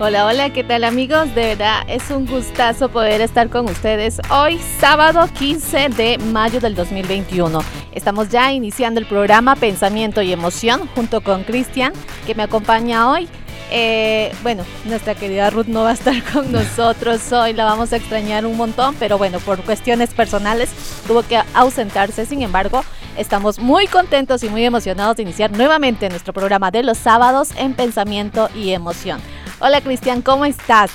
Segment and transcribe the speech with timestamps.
[0.00, 1.34] Hola, hola, ¿qué tal amigos?
[1.34, 6.76] De verdad es un gustazo poder estar con ustedes hoy, sábado 15 de mayo del
[6.76, 7.58] 2021.
[7.90, 11.92] Estamos ya iniciando el programa Pensamiento y Emoción junto con Cristian,
[12.28, 13.28] que me acompaña hoy.
[13.72, 17.96] Eh, bueno, nuestra querida Ruth no va a estar con nosotros hoy, la vamos a
[17.96, 20.70] extrañar un montón, pero bueno, por cuestiones personales
[21.08, 22.24] tuvo que ausentarse.
[22.24, 22.84] Sin embargo,
[23.16, 27.74] estamos muy contentos y muy emocionados de iniciar nuevamente nuestro programa de los sábados en
[27.74, 29.20] Pensamiento y Emoción.
[29.60, 30.92] Hola Cristian, ¿cómo estás?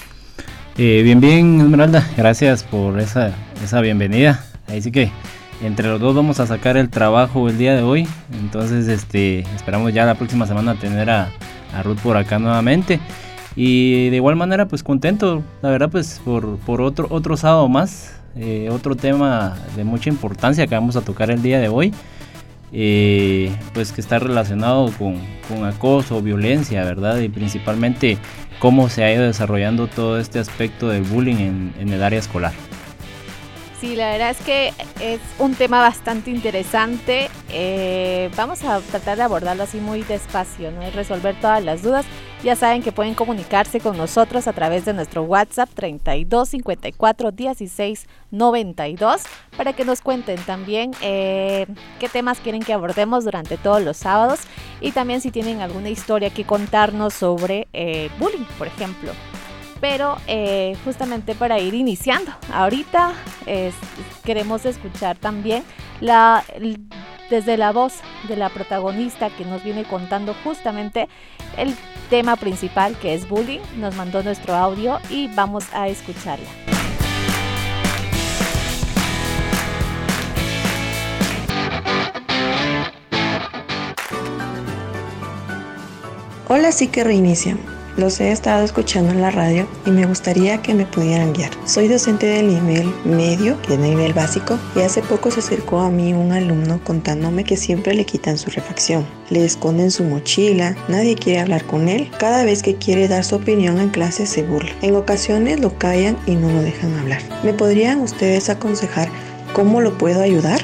[0.77, 4.41] Eh, bien, bien, Esmeralda, gracias por esa, esa bienvenida.
[4.69, 5.11] Ahí sí que
[5.61, 8.07] entre los dos vamos a sacar el trabajo el día de hoy.
[8.39, 11.29] Entonces, este, esperamos ya la próxima semana tener a,
[11.83, 13.01] Ruth por acá nuevamente.
[13.57, 18.15] Y de igual manera, pues contento, la verdad, pues por, por otro, otro sábado más.
[18.37, 21.93] Eh, otro tema de mucha importancia que vamos a tocar el día de hoy.
[22.75, 27.19] Eh, pues que está relacionado con, con, acoso, violencia, ¿verdad?
[27.19, 28.17] Y principalmente
[28.63, 32.53] cómo se ha ido desarrollando todo este aspecto del bullying en, en el área escolar.
[33.83, 37.29] Sí, la verdad es que es un tema bastante interesante.
[37.49, 40.89] Eh, vamos a tratar de abordarlo así muy despacio, ¿no?
[40.91, 42.05] Resolver todas las dudas.
[42.45, 48.07] Ya saben que pueden comunicarse con nosotros a través de nuestro WhatsApp 32 54 16
[48.31, 49.23] 92
[49.57, 51.67] para que nos cuenten también eh,
[51.99, 54.39] qué temas quieren que abordemos durante todos los sábados
[54.79, 59.11] y también si tienen alguna historia que contarnos sobre eh, bullying, por ejemplo
[59.83, 63.11] pero eh, justamente para ir iniciando, ahorita
[64.23, 65.65] queremos escuchar también
[65.99, 66.45] la,
[67.29, 67.95] desde la voz
[68.29, 71.09] de la protagonista que nos viene contando justamente
[71.57, 71.75] el
[72.09, 76.47] tema principal que es bullying, nos mandó nuestro audio y vamos a escucharla.
[86.47, 87.57] Hola, sí que reinicia.
[87.95, 91.51] Los he estado escuchando en la radio y me gustaría que me pudieran guiar.
[91.65, 95.91] Soy docente del nivel medio y del nivel básico y hace poco se acercó a
[95.91, 101.13] mí un alumno contándome que siempre le quitan su refacción, le esconden su mochila, nadie
[101.13, 104.71] quiere hablar con él, cada vez que quiere dar su opinión en clase se burla.
[104.81, 107.21] En ocasiones lo callan y no lo dejan hablar.
[107.43, 109.09] ¿Me podrían ustedes aconsejar
[109.53, 110.61] cómo lo puedo ayudar?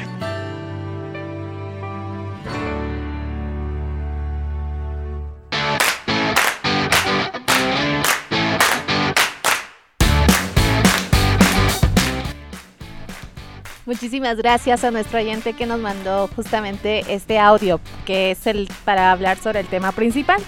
[13.89, 19.11] Muchísimas gracias a nuestro oyente que nos mandó justamente este audio, que es el para
[19.11, 20.39] hablar sobre el tema principal.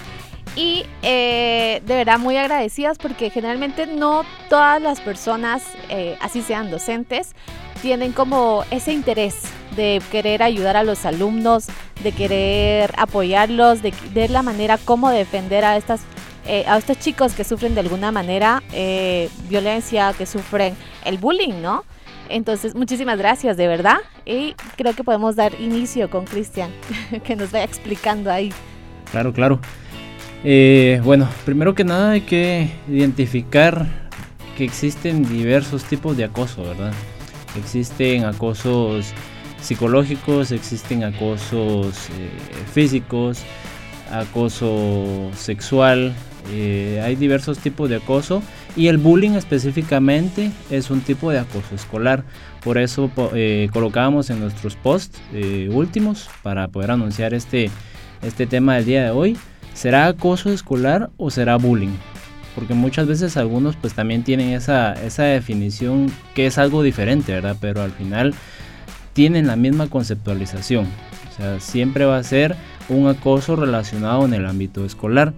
[0.54, 6.70] Y eh, de verdad muy agradecidas porque generalmente no todas las personas, eh, así sean
[6.70, 7.34] docentes,
[7.82, 9.40] tienen como ese interés
[9.74, 11.66] de querer ayudar a los alumnos,
[12.04, 16.02] de querer apoyarlos, de ver la manera cómo defender a estas
[16.46, 18.62] eh, a estos chicos que sufren de alguna manera
[19.48, 21.84] violencia, que sufren el bullying, ¿no?
[22.32, 23.98] Entonces, muchísimas gracias, de verdad.
[24.24, 26.70] Y creo que podemos dar inicio con Cristian,
[27.24, 28.52] que nos vaya explicando ahí.
[29.10, 29.60] Claro, claro.
[30.42, 33.86] Eh, bueno, primero que nada hay que identificar
[34.56, 36.92] que existen diversos tipos de acoso, ¿verdad?
[37.56, 39.12] Existen acosos
[39.60, 42.30] psicológicos, existen acosos eh,
[42.72, 43.42] físicos,
[44.10, 46.12] acoso sexual,
[46.50, 48.42] eh, hay diversos tipos de acoso
[48.76, 52.24] y el bullying específicamente es un tipo de acoso escolar.
[52.62, 57.70] Por eso eh, colocábamos en nuestros posts eh, últimos para poder anunciar este,
[58.22, 59.36] este tema del día de hoy.
[59.74, 61.94] ¿Será acoso escolar o será bullying?
[62.54, 67.56] Porque muchas veces algunos pues también tienen esa, esa definición que es algo diferente, ¿verdad?
[67.60, 68.34] Pero al final
[69.12, 70.86] tienen la misma conceptualización.
[71.30, 72.56] O sea, siempre va a ser
[72.88, 75.32] un acoso relacionado en el ámbito escolar.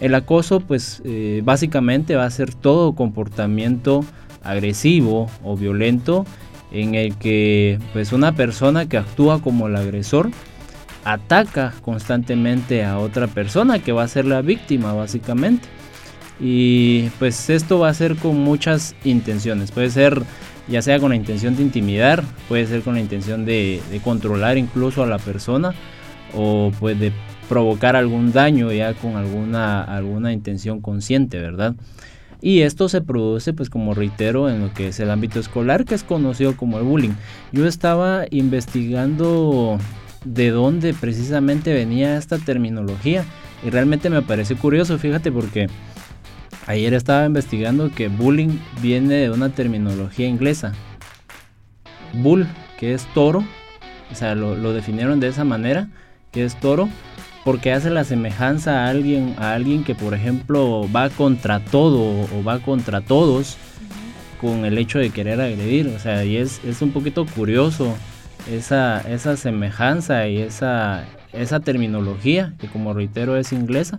[0.00, 4.04] El acoso pues eh, básicamente va a ser todo comportamiento
[4.42, 6.24] agresivo o violento
[6.70, 10.30] en el que pues una persona que actúa como el agresor
[11.04, 15.66] ataca constantemente a otra persona que va a ser la víctima básicamente.
[16.40, 19.72] Y pues esto va a ser con muchas intenciones.
[19.72, 20.22] Puede ser
[20.68, 24.58] ya sea con la intención de intimidar, puede ser con la intención de, de controlar
[24.58, 25.74] incluso a la persona
[26.34, 27.10] o pues de
[27.48, 31.74] provocar algún daño ya con alguna, alguna intención consciente, ¿verdad?
[32.40, 35.94] Y esto se produce, pues como reitero, en lo que es el ámbito escolar, que
[35.94, 37.14] es conocido como el bullying.
[37.52, 39.78] Yo estaba investigando
[40.24, 43.24] de dónde precisamente venía esta terminología
[43.66, 45.68] y realmente me parece curioso, fíjate, porque
[46.66, 50.74] ayer estaba investigando que bullying viene de una terminología inglesa.
[52.12, 52.46] Bull,
[52.78, 53.44] que es toro,
[54.12, 55.88] o sea, lo, lo definieron de esa manera,
[56.30, 56.88] que es toro,
[57.48, 62.44] porque hace la semejanza a alguien, a alguien que por ejemplo va contra todo o
[62.44, 63.56] va contra todos
[64.38, 65.88] con el hecho de querer agredir.
[65.88, 67.96] O sea, y es, es un poquito curioso
[68.52, 73.98] esa, esa semejanza y esa, esa terminología, que como reitero es inglesa.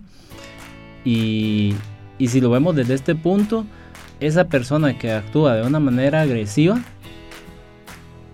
[1.04, 1.74] Y,
[2.18, 3.66] y si lo vemos desde este punto,
[4.20, 6.80] esa persona que actúa de una manera agresiva,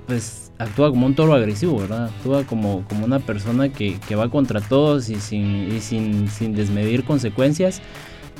[0.07, 2.07] pues actúa como un toro agresivo, ¿verdad?
[2.07, 7.81] Actúa como, como una persona que, va contra todos y sin, sin, desmedir consecuencias.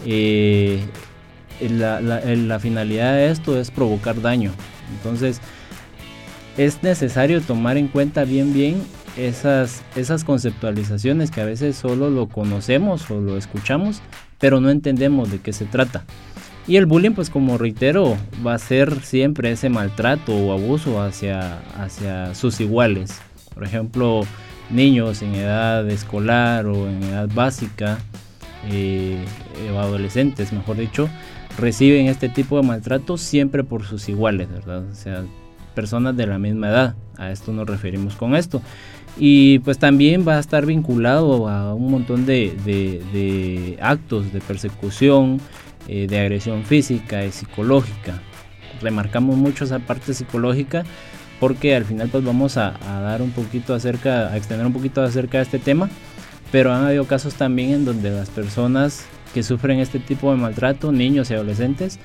[0.05, 0.81] Eh,
[1.61, 4.53] la, la, finalidad de esto es provocar daño.
[4.97, 5.41] Entonces,
[6.57, 8.83] es necesario tomar en cuenta bien bien
[9.17, 14.03] esas, esas conceptualizaciones que a veces solo lo conocemos o lo escuchamos,
[14.39, 16.05] pero no entendemos de qué se trata.
[16.69, 21.61] Y el bullying, pues como reitero, va a ser siempre ese maltrato o abuso hacia,
[21.79, 23.21] hacia sus iguales.
[23.55, 24.23] Por ejemplo,
[24.71, 27.99] niños en edad escolar o en edad básica,
[28.71, 29.25] eh,
[29.73, 31.09] o adolescentes, mejor dicho,
[31.57, 34.85] reciben este tipo de maltrato siempre por sus iguales, ¿verdad?
[34.91, 35.25] O sea,
[35.75, 36.97] personas de la misma edad.
[37.17, 38.61] A esto nos referimos con esto.
[39.19, 45.41] Y pues también va a estar vinculado a un montón de, actos de persecución,
[45.89, 48.21] eh, de agresión física y psicológica.
[48.81, 50.85] Remarcamos mucho esa parte psicológica
[51.41, 55.39] porque al final pues vamos a, dar un poquito acerca, a extender un poquito acerca
[55.39, 55.89] de este tema,
[56.51, 60.93] pero han habido casos también en donde las personas que sufren este tipo de maltrato,
[60.93, 61.99] niños y adolescentes,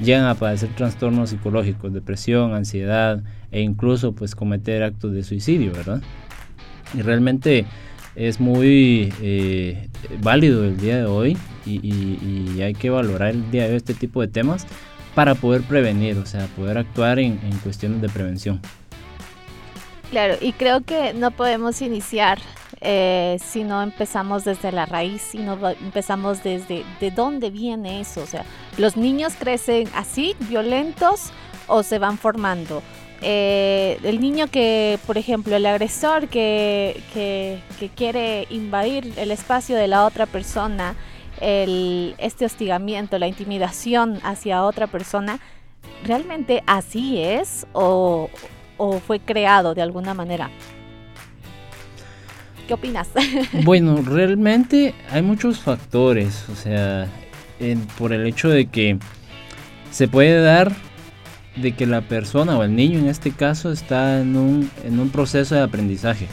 [0.00, 6.00] llegan a padecer trastornos psicológicos, depresión, ansiedad e incluso pues cometer actos de suicidio, ¿verdad?
[6.94, 7.66] Y realmente
[8.18, 9.88] es muy eh,
[10.20, 14.20] válido el día de hoy y, hay que valorar el día de hoy este tipo
[14.20, 14.66] de temas
[15.14, 18.60] para poder prevenir, o sea, poder actuar en, cuestiones de prevención.
[20.10, 22.38] Claro, y creo que no podemos iniciar
[22.80, 28.22] eh, si no empezamos desde la raíz, si no empezamos desde de dónde viene eso.
[28.22, 28.44] O sea,
[28.76, 31.30] los niños crecen así, violentos,
[31.68, 32.82] o se van formando.
[33.20, 39.88] Eh, el niño que, por ejemplo, el agresor que, que, quiere invadir el espacio de
[39.88, 40.94] la otra persona,
[41.40, 45.40] el, este hostigamiento, la intimidación hacia otra persona,
[46.04, 48.30] ¿realmente así es o,
[48.76, 50.48] o fue creado de alguna manera?
[52.68, 53.08] ¿Qué opinas?
[53.64, 57.08] bueno, realmente hay muchos factores, o sea,
[57.96, 58.98] por el hecho de que
[59.90, 60.72] se puede dar
[61.60, 65.10] de que la persona o el niño en este caso está en un, en un
[65.10, 66.26] proceso de aprendizaje,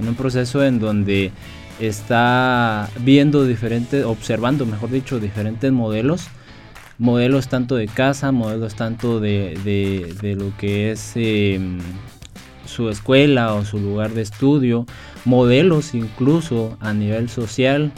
[0.00, 1.32] en un proceso en donde
[1.80, 6.28] está viendo diferentes, observando, mejor dicho, diferentes modelos,
[6.98, 11.78] modelos tanto de casa, modelos tanto de, de, lo que es em,
[12.66, 14.86] su escuela o su lugar de estudio,
[15.24, 17.92] modelos incluso a nivel social,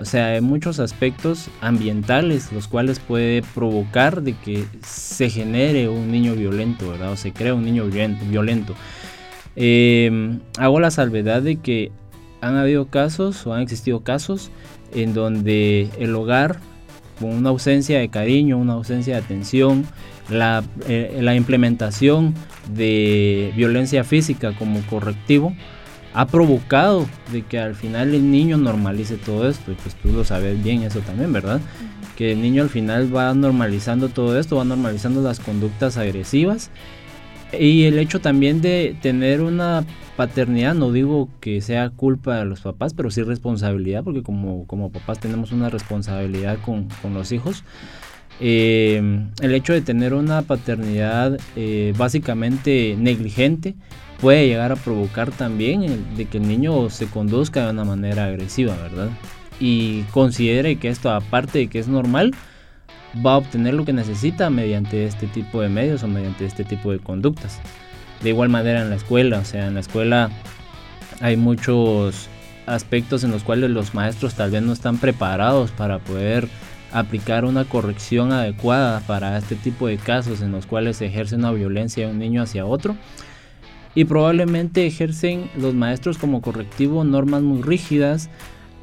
[0.00, 6.12] o sea, hay muchos aspectos ambientales los cuales puede provocar de que se genere un
[6.12, 7.12] niño violento, ¿verdad?
[7.12, 8.74] O se crea un niño violento.
[9.56, 11.90] Em, hago la salvedad de que
[12.40, 14.50] han habido casos o han existido casos
[14.94, 16.60] en donde el hogar,
[17.18, 19.84] con una ausencia de cariño, una ausencia de atención,
[20.30, 22.34] la, eh, la implementación
[22.72, 25.54] de violencia física como correctivo,
[26.18, 29.70] ha provocado de que al final el niño normalice todo esto.
[29.70, 31.60] Y pues tú lo sabes bien eso también, ¿verdad?
[32.16, 36.72] Que el niño al final va normalizando todo esto, va normalizando las conductas agresivas.
[37.56, 39.84] Y el hecho también de tener una
[40.16, 44.90] paternidad, no digo que sea culpa de los papás, pero sí responsabilidad, porque como, como
[44.90, 47.62] papás tenemos una responsabilidad con, con los hijos.
[48.40, 49.00] Eh,
[49.40, 53.76] el hecho de tener una paternidad eh, básicamente negligente
[54.20, 58.74] puede llegar a provocar también de que el niño se conduzca de una manera agresiva,
[58.76, 59.08] ¿verdad?
[59.60, 62.34] Y considere que esto, aparte de que es normal,
[63.24, 66.92] va a obtener lo que necesita mediante este tipo de medios o mediante este tipo
[66.92, 67.60] de conductas.
[68.22, 70.30] De igual manera en la escuela, o sea, en la escuela
[71.20, 72.28] hay muchos
[72.66, 76.48] aspectos en los cuales los maestros tal vez no están preparados para poder
[76.92, 81.52] aplicar una corrección adecuada para este tipo de casos en los cuales se ejerce una
[81.52, 82.96] violencia de un niño hacia otro
[83.98, 88.30] y probablemente ejercen los maestros como correctivo normas muy rígidas,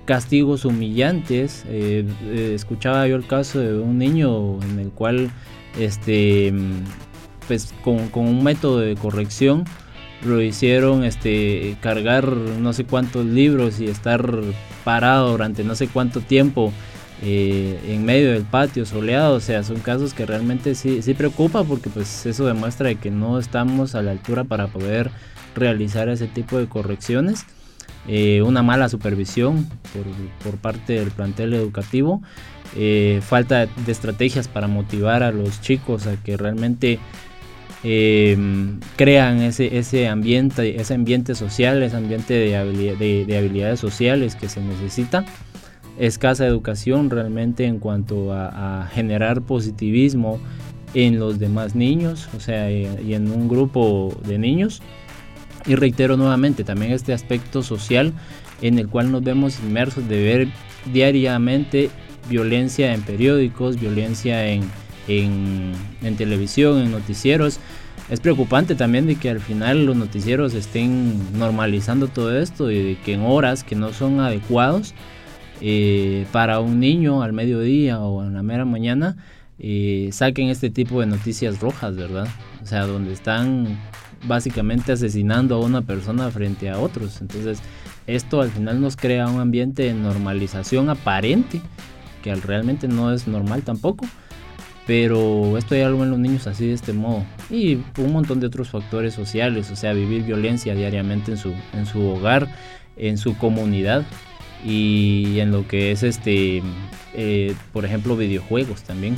[0.03, 1.63] castigos humillantes.
[1.69, 5.31] Eh, eh, escuchaba yo el caso de un niño en el cual,
[5.79, 6.53] este,
[7.47, 9.63] pues con, con, un método de corrección
[10.25, 14.29] lo hicieron este, cargar no sé cuántos libros y estar
[14.83, 16.73] parado durante no sé cuánto tiempo
[17.21, 21.63] eh, en medio del patio soleado, o sea, son casos que realmente sí, sí preocupa
[21.63, 25.11] porque pues eso demuestra que no estamos a la altura para poder
[25.55, 27.45] realizar ese tipo de correcciones.
[28.07, 29.67] eh, una mala supervisión
[30.43, 32.21] por, parte del plantel educativo,
[32.75, 36.99] eh, falta de estrategias para motivar a los chicos a que realmente
[38.95, 45.23] crean ese, ese, ambiente, ese ambiente social, ese ambiente de, habilidades sociales que se necesita
[45.97, 50.39] escasa educación realmente en cuanto a, generar positivismo
[50.93, 54.81] en los demás niños, o sea, y en un grupo de niños.
[55.65, 58.13] Y reitero nuevamente también este aspecto social
[58.61, 60.47] en el cual nos vemos inmersos de ver
[60.93, 61.89] diariamente
[62.29, 64.63] violencia en periódicos, violencia en,
[65.07, 65.73] en,
[66.03, 67.59] en, televisión, en noticieros.
[68.09, 72.97] Es preocupante también de que al final los noticieros estén normalizando todo esto y de
[72.97, 74.93] que en horas que no son adecuados
[75.61, 79.15] eh, para un niño al mediodía o en la mera mañana
[79.57, 82.27] eh, saquen este tipo de noticias rojas, ¿verdad?
[82.61, 83.79] O sea, donde están
[84.27, 87.21] básicamente asesinando a una persona frente a otros.
[87.21, 87.59] Entonces,
[88.07, 91.61] esto al final nos crea un ambiente de normalización aparente,
[92.21, 94.05] que realmente no es normal tampoco.
[94.87, 97.23] Pero esto hay algo en los niños así de este modo.
[97.49, 101.87] Y un montón de otros factores sociales, o sea, vivir violencia diariamente en su, en
[101.87, 102.47] su hogar,
[102.95, 104.05] en su comunidad
[104.65, 106.63] y en lo que es este
[107.13, 109.15] eh, por ejemplo videojuegos también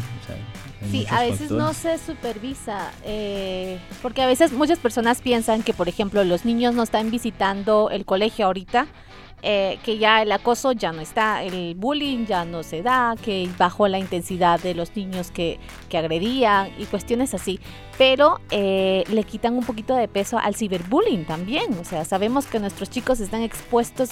[0.92, 5.88] sí a veces no se supervisa eh, porque a veces muchas personas piensan que por
[5.88, 8.88] ejemplo los niños no están visitando el colegio ahorita
[9.44, 13.48] eh, que ya el acoso ya no está, el bullying ya no se da, que
[13.56, 17.60] bajó la intensidad de los niños que, que agredían y cuestiones así.
[18.00, 21.72] Pero le quitan un poquito de peso al ciberbullying también.
[21.80, 24.10] O sea, sabemos que nuestros chicos están expuestos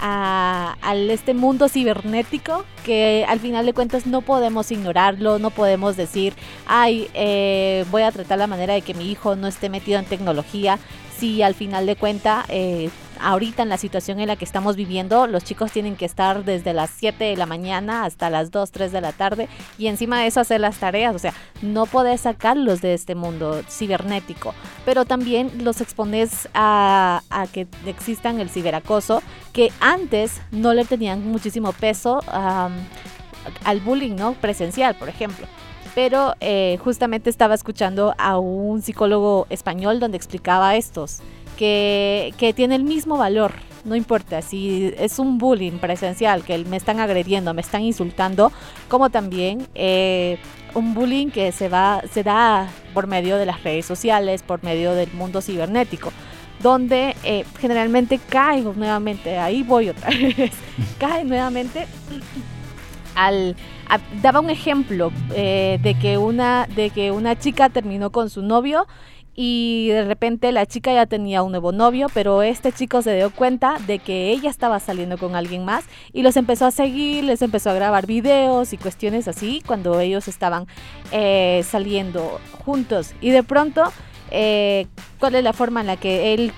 [0.00, 0.76] a,
[1.10, 6.34] este mundo cibernético que al final de cuentas no podemos ignorarlo, no podemos decir,
[6.66, 10.04] ay, eh, voy a tratar la manera de que mi hijo no esté metido en
[10.04, 10.78] tecnología,
[11.18, 12.90] si al final de cuentas eh,
[13.20, 16.72] ahorita en la situación en la que estamos viviendo, los chicos tienen que estar desde
[16.72, 19.48] las 7 de la mañana hasta las 2, 3 de la tarde
[19.78, 21.14] y encima de eso hacer las tareas.
[21.14, 27.22] O sea, no podés sacarlos de este mundo cibernético, pero también los expones a,
[27.52, 29.22] que existan el ciberacoso,
[29.52, 34.34] que antes no le tenían muchísimo peso al bullying ¿no?
[34.34, 35.46] presencial, por ejemplo
[35.98, 41.18] pero eh, justamente estaba escuchando a un psicólogo español donde explicaba estos
[41.58, 43.52] que, tiene el mismo valor.
[43.84, 48.52] No importa si es un bullying presencial, que me están agrediendo, me están insultando,
[48.88, 50.38] como también eh,
[50.74, 54.94] un bullying que se, va, se da por medio de las redes sociales, por medio
[54.94, 56.12] del mundo cibernético
[56.60, 60.50] donde eh, generalmente caigo nuevamente, ahí voy otra vez,
[60.98, 61.86] cae nuevamente
[63.14, 63.54] al...
[64.20, 68.88] daba un ejemplo eh, de, que una, de que una chica terminó con su novio
[69.40, 73.30] y de repente la chica ya tenía un nuevo novio, pero este chico se dio
[73.30, 77.40] cuenta de que ella estaba saliendo con alguien más y los empezó a seguir, les
[77.40, 80.66] empezó a grabar videos y cuestiones así cuando ellos estaban
[81.12, 83.14] eh, saliendo juntos.
[83.20, 83.84] Y de pronto,
[84.32, 84.88] eh,
[85.20, 86.52] ¿cuál es la forma en la que él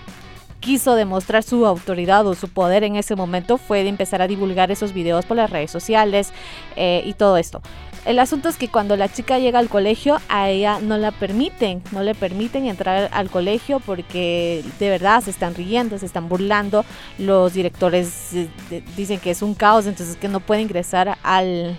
[0.60, 4.70] quiso demostrar su autoridad o su poder en ese momento fue de empezar a divulgar
[4.70, 6.32] esos videos por las redes sociales
[6.76, 7.60] eh, y todo esto.
[8.06, 11.82] El asunto es que cuando la chica llega al colegio, a ella no la permiten,
[11.92, 16.84] no le permiten entrar al colegio porque de verdad se están riendo, se están burlando.
[17.18, 18.48] Los directores eh,
[18.96, 21.78] dicen que es un caos, entonces que no puede ingresar al,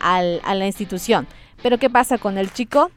[0.00, 1.26] a la institución.
[1.62, 2.90] Pero ¿qué pasa con el chico?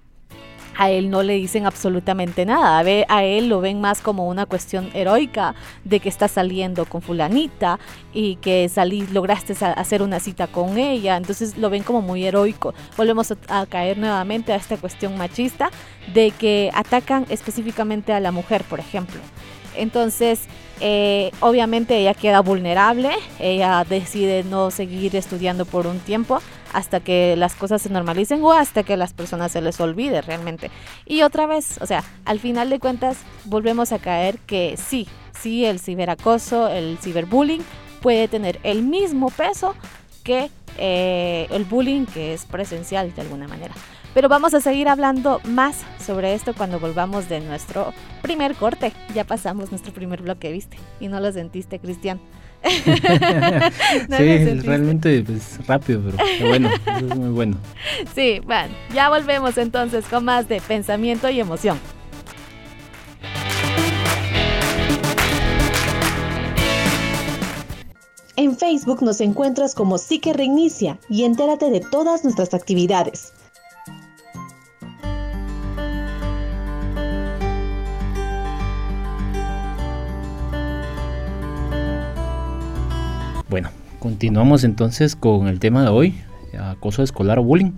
[0.81, 2.79] A él no le dicen absolutamente nada.
[2.79, 7.03] A, a él lo ven más como una cuestión heroica de que está saliendo con
[7.03, 7.79] fulanita
[8.13, 11.17] y que salí, lograste hacer una cita con ella.
[11.17, 12.73] Entonces lo ven como muy heroico.
[12.97, 15.69] Volvemos a, caer nuevamente a esta cuestión machista
[16.15, 19.21] de que atacan específicamente a la mujer, por ejemplo.
[19.75, 20.41] Entonces,
[20.79, 26.41] eh, obviamente ella queda vulnerable, ella decide no seguir estudiando por un tiempo
[26.73, 30.71] hasta que las cosas se normalicen o hasta que las personas se les olvide realmente.
[31.05, 35.07] Y otra vez, o sea, al final de cuentas volvemos a caer que sí,
[35.39, 37.63] sí, el ciberacoso, el ciberbullying
[38.01, 39.75] puede tener el mismo peso
[40.23, 43.73] que eh, el bullying que es presencial de alguna manera.
[44.13, 48.91] Pero vamos a seguir hablando más sobre esto cuando volvamos de nuestro primer corte.
[49.15, 50.77] Ya pasamos nuestro primer bloque, ¿viste?
[50.99, 52.19] Y no lo sentiste, Cristian.
[54.17, 57.57] sí, realmente pues, rápido, pero bueno, es muy bueno.
[58.13, 61.79] Sí, bueno, ya volvemos entonces con más de pensamiento y emoción.
[68.35, 73.33] En Facebook nos encuentras como Psique Reinicia y entérate de todas nuestras actividades.
[83.51, 86.15] Bueno, continuamos entonces con el tema de hoy,
[86.57, 87.73] acoso escolar o bullying.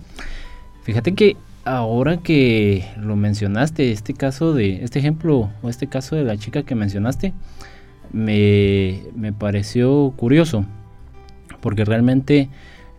[0.84, 6.22] Fíjate que ahora que lo mencionaste, este caso de, este ejemplo o este caso de
[6.22, 7.32] la chica que mencionaste,
[8.12, 10.64] me, me pareció curioso,
[11.60, 12.50] porque realmente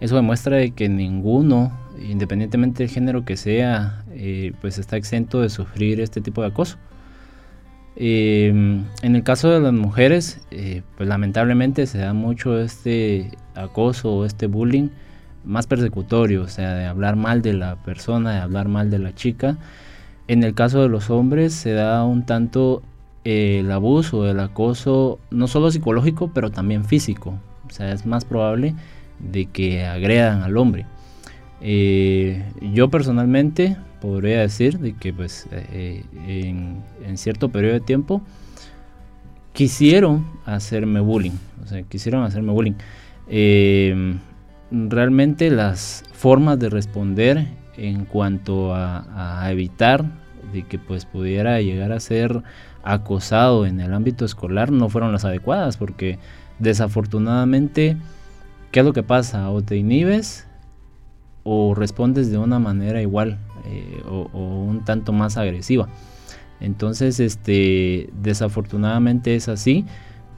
[0.01, 5.47] eso demuestra de que ninguno, independientemente del género que sea, eh, pues está exento de
[5.47, 6.77] sufrir este tipo de acoso.
[7.97, 14.11] Em, en el caso de las mujeres, eh, pues lamentablemente se da mucho este acoso
[14.11, 14.89] o este bullying
[15.45, 19.13] más persecutorio, o sea, de hablar mal de la persona, de hablar mal de la
[19.13, 19.57] chica.
[20.27, 22.81] En el caso de los hombres se da un tanto
[23.23, 27.39] eh, el abuso, el acoso, no solo psicológico, pero también físico.
[27.67, 28.75] O sea, es más probable
[29.19, 30.85] de que agredan al hombre.
[31.61, 38.21] Eh, yo personalmente podría decir de que pues eh, en, cierto periodo de tiempo
[39.51, 42.75] quisieron hacerme bullying, o sea, quisieron hacerme bullying.
[43.27, 44.15] Eh,
[44.71, 47.47] realmente las formas de responder
[47.77, 50.05] en cuanto a, a, evitar
[50.53, 52.43] de que pues pudiera llegar a ser
[52.83, 56.19] acosado en el ámbito escolar no fueron las adecuadas porque
[56.59, 57.97] desafortunadamente
[58.71, 59.49] ¿qué es lo que pasa?
[59.49, 60.45] O te inhibes
[61.45, 65.87] o respondes de una manera igual eh, o, un tanto más agresiva.
[66.59, 69.85] Entonces, este, desafortunadamente es así.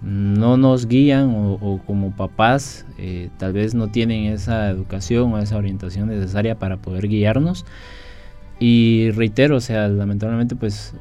[0.02, 5.58] No nos guían o, como papás eh, tal vez no tienen esa educación o esa
[5.58, 7.66] orientación necesaria para poder guiarnos.
[8.60, 10.94] Y reitero, o sea, lamentablemente pues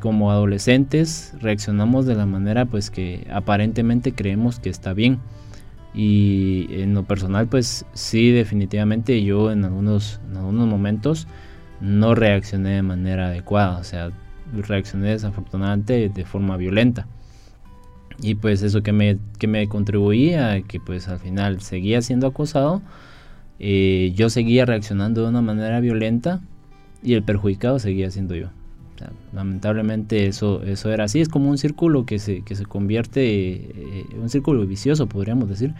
[0.00, 5.20] como adolescentes reaccionamos de la manera pues que aparentemente creemos que está bien.
[5.94, 11.26] Y en lo personal, pues sí, definitivamente yo en algunos, en algunos momentos
[11.80, 14.10] no reaccioné de manera adecuada, o sea,
[14.52, 17.06] reaccioné desafortunadamente de forma violenta.
[18.20, 22.82] Y pues eso que me, que me contribuía, que pues al final seguía siendo acosado,
[23.58, 26.40] eh, yo seguía reaccionando de una manera violenta
[27.02, 28.48] y el perjudicado seguía siendo yo
[29.32, 34.06] lamentablemente eso, eso era así, es como un círculo que se, que se convierte, eh,
[34.20, 35.74] un círculo vicioso podríamos decir,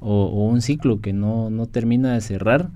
[0.00, 2.70] o, un ciclo que no, no, termina de cerrar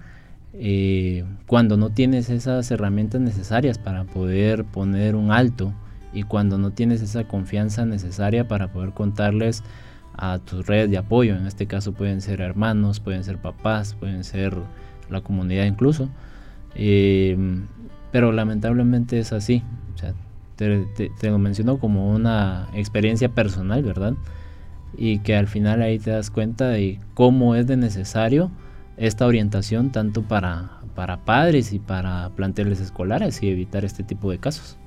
[0.53, 5.73] eh, cuando no tienes esas herramientas necesarias para poder poner un alto
[6.13, 9.63] y cuando no tienes esa confianza necesaria para poder contarles
[10.17, 14.23] a tus redes de apoyo, en este caso pueden ser hermanos, pueden ser papás, pueden
[14.23, 14.57] ser
[15.11, 16.09] la comunidad incluso.
[16.77, 17.37] Eh,
[18.15, 19.65] pero lamentablemente es así.
[19.93, 20.15] O sea,
[20.55, 24.15] te, lo menciono como una experiencia personal, ¿verdad?
[24.97, 28.53] Y que al final ahí te das cuenta de cómo es de necesario
[28.97, 34.39] esta orientación tanto para, para padres y para planteles escolares y evitar este tipo de
[34.39, 34.79] casos.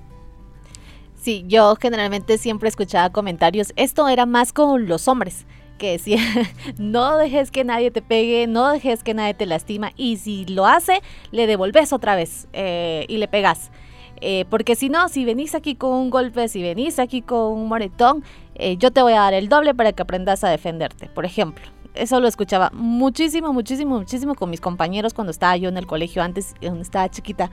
[1.18, 5.46] Sí, yo generalmente siempre escuchaba comentarios, esto era más con los hombres,
[5.78, 6.20] que decía,
[6.78, 10.66] no dejes que nadie te pegue, no dejes que nadie te lastima y si lo
[10.66, 13.72] hace, le devolves otra vez eh, y le pegas.
[14.20, 17.68] Eh, porque si no, si venís aquí con un golpe, si venís aquí con un
[17.68, 18.24] moretón,
[18.56, 21.66] eh, yo te voy a dar el doble para que aprendas a defenderte, por ejemplo.
[22.00, 26.24] Eso lo escuchaba muchísimo, muchísimo, muchísimo con mis compañeros cuando estaba yo en el colegio
[26.24, 27.52] antes, cuando estaba chiquita,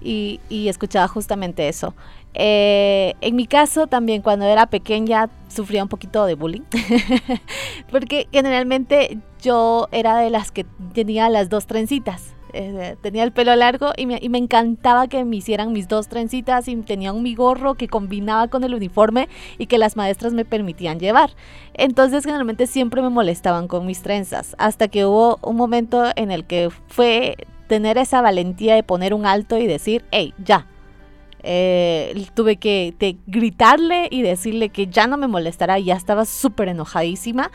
[0.00, 1.94] y, y escuchaba justamente eso.
[2.34, 6.62] Eh, en mi caso también cuando era pequeña sufría un poquito de bullying,
[7.90, 12.34] porque generalmente yo era de las que tenía las dos trencitas.
[12.52, 16.76] Eh, tenía el pelo largo y me, encantaba que me hicieran mis dos trencitas y
[16.76, 20.98] tenía un mi gorro que combinaba con el uniforme y que las maestras me permitían
[20.98, 21.30] llevar.
[21.74, 26.44] Entonces generalmente siempre me molestaban con mis trenzas, hasta que hubo un momento en el
[26.44, 27.36] que fue
[27.68, 30.66] tener esa valentía de poner un alto y decir, hey, ya,
[31.42, 32.94] eh, tuve que
[33.26, 37.50] gritarle y decirle que ya no me molestará, ya estaba súper enojadísima.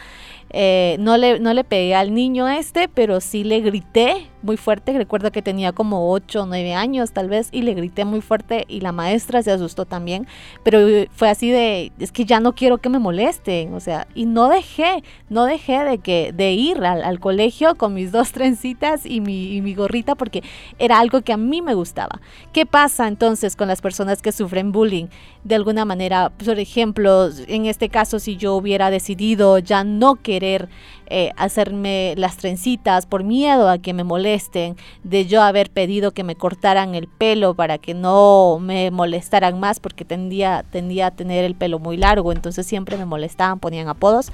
[0.52, 4.94] Eh, no, le, no le pegué al niño este, pero sí le grité muy fuerte.
[4.94, 8.66] Recuerdo que tenía como 8 o 9 años tal vez y le grité muy fuerte
[8.68, 10.28] y la maestra se asustó también.
[10.64, 10.80] Pero
[11.12, 13.74] fue así de, es que ya no quiero que me molesten.
[13.74, 18.12] O sea, y no dejé, no dejé de, que, de ir al, colegio con mis
[18.12, 20.44] dos trencitas y mi, y mi gorrita porque
[20.80, 22.22] era algo que a mí me gustaba.
[22.54, 25.08] ¿Qué pasa entonces con las personas que sufren bullying?
[25.44, 30.70] De alguna manera, por ejemplo, en este caso, si yo hubiera decidido ya no querer
[31.08, 36.24] eh, hacerme las trencitas por miedo a que me molesten, de yo haber pedido que
[36.24, 41.44] me cortaran el pelo para que no me molestaran más porque tendía, tendía a tener
[41.44, 44.32] el pelo muy largo, entonces siempre me molestaban, ponían apodos.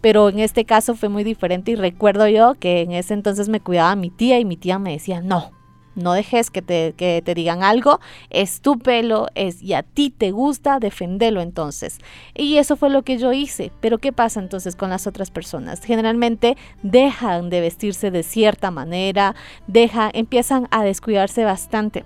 [0.00, 3.60] Pero en este caso fue muy diferente y recuerdo yo que en ese entonces me
[3.60, 5.50] cuidaba mi tía y mi tía me decía, no,
[5.94, 8.00] no dejes que te, que te digan algo,
[8.30, 11.98] es tu pelo, es y a ti te gusta, defendelo entonces.
[12.34, 13.72] Y eso fue lo que yo hice.
[13.80, 15.82] Pero ¿qué pasa entonces con las otras personas?
[15.84, 19.34] Generalmente dejan de vestirse de cierta manera,
[19.66, 22.04] deja, empiezan a descuidarse bastante.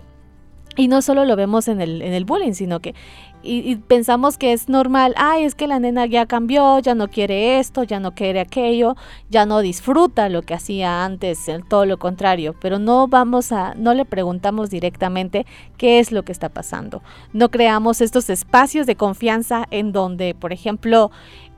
[0.76, 2.94] Y no solo lo vemos en el, en el bullying, sino que
[3.44, 7.58] y, pensamos que es normal, ay, es que la nena ya cambió, ya no quiere
[7.58, 8.96] esto, ya no quiere aquello,
[9.30, 13.94] ya no disfruta lo que hacía antes, todo lo contrario, pero no vamos a, no
[13.94, 17.02] le preguntamos directamente qué es lo que está pasando.
[17.32, 21.10] No creamos estos espacios de confianza en donde, por ejemplo,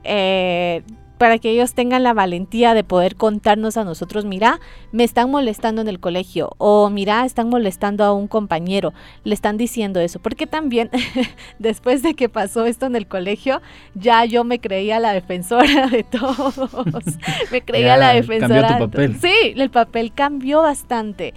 [0.03, 0.83] eh,
[1.17, 4.59] para que ellos tengan la valentía de poder contarnos a nosotros, mira,
[4.91, 9.57] me están molestando en el colegio o mira, están molestando a un compañero, le están
[9.57, 10.89] diciendo eso, porque también
[11.59, 13.61] después de que pasó esto en el colegio,
[13.95, 16.59] ya yo me creía la defensora de todos,
[17.51, 18.67] me creía la defensora.
[18.67, 19.19] Cambió tu papel.
[19.19, 21.33] Sí, el papel cambió bastante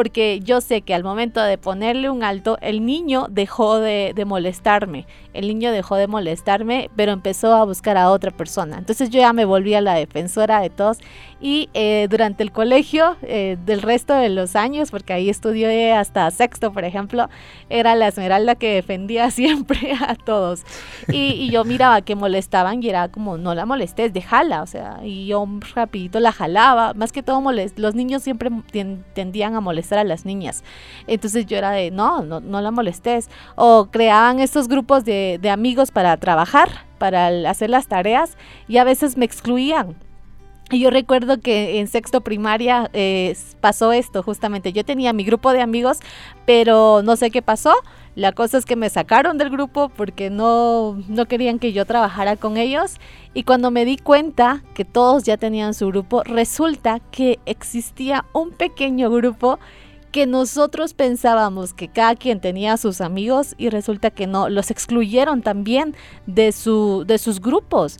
[0.00, 5.06] porque yo sé que al momento de ponerle un alto, el niño dejó de, molestarme,
[5.34, 8.78] el niño dejó de molestarme, pero empezó a buscar a otra persona.
[8.78, 11.00] Entonces yo ya me volví a la defensora de todos
[11.40, 16.30] y eh, durante el colegio, eh, del resto de los años, porque ahí estudié hasta
[16.30, 17.30] sexto, por ejemplo,
[17.70, 20.64] era la Esmeralda que defendía siempre a todos.
[21.10, 25.26] Y, yo miraba que molestaban y era como, no la molestes, déjala, o sea, y
[25.26, 27.40] yo rapidito la jalaba, más que todo
[27.76, 28.50] los niños siempre
[29.14, 30.62] tendían a molestar a las niñas.
[31.06, 33.28] Entonces yo era de, no, no, no la molestes.
[33.56, 38.36] O creaban estos grupos de, de amigos para trabajar, para hacer las tareas
[38.68, 39.96] y a veces me excluían.
[40.70, 44.72] Y yo recuerdo que en sexto primaria eh, pasó esto justamente.
[44.72, 45.98] Yo tenía mi grupo de amigos,
[46.46, 47.74] pero no sé qué pasó.
[48.14, 52.36] La cosa es que me sacaron del grupo porque no, no querían que yo trabajara
[52.36, 52.98] con ellos.
[53.34, 58.52] Y cuando me di cuenta que todos ya tenían su grupo, resulta que existía un
[58.52, 59.58] pequeño grupo
[60.12, 65.42] que nosotros pensábamos que cada quien tenía sus amigos y resulta que no, los excluyeron
[65.42, 65.94] también
[66.26, 67.98] de, su, de sus grupos.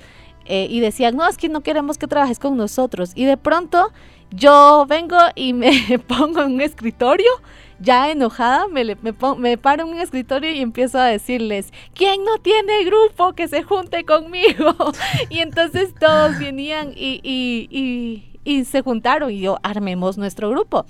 [0.53, 3.13] Eh, y decían, no, es que no queremos que trabajes con nosotros.
[3.15, 3.93] Y de pronto
[4.31, 5.71] yo vengo y me
[6.09, 7.31] pongo en un escritorio,
[7.79, 12.83] ya enojada, me, me, paro en un escritorio y empiezo a decirles, ¿quién no tiene
[12.83, 14.75] grupo que se junte conmigo?
[15.31, 20.85] y entonces todos venían y, y, y se juntaron y yo, armemos nuestro grupo.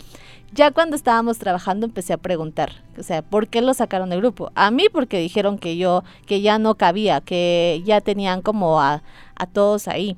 [0.52, 4.50] Ya cuando estábamos trabajando empecé a preguntar, o sea, ¿por qué lo sacaron del grupo?
[4.56, 9.04] A mí porque dijeron que yo, que ya no cabía, que ya tenían como a,
[9.36, 10.16] a todos ahí.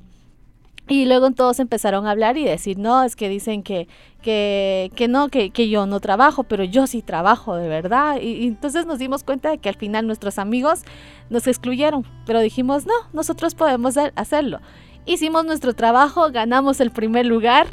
[0.87, 3.87] Y luego todos empezaron a hablar y decir, no, es que dicen que,
[4.21, 8.17] que, que no, que, que, yo no trabajo, pero yo sí trabajo de verdad.
[8.19, 10.81] Y, y, entonces nos dimos cuenta de que al final nuestros amigos
[11.29, 14.59] nos excluyeron, pero dijimos, no, nosotros podemos hacerlo
[15.05, 17.67] hicimos nuestro trabajo, ganamos el primer lugar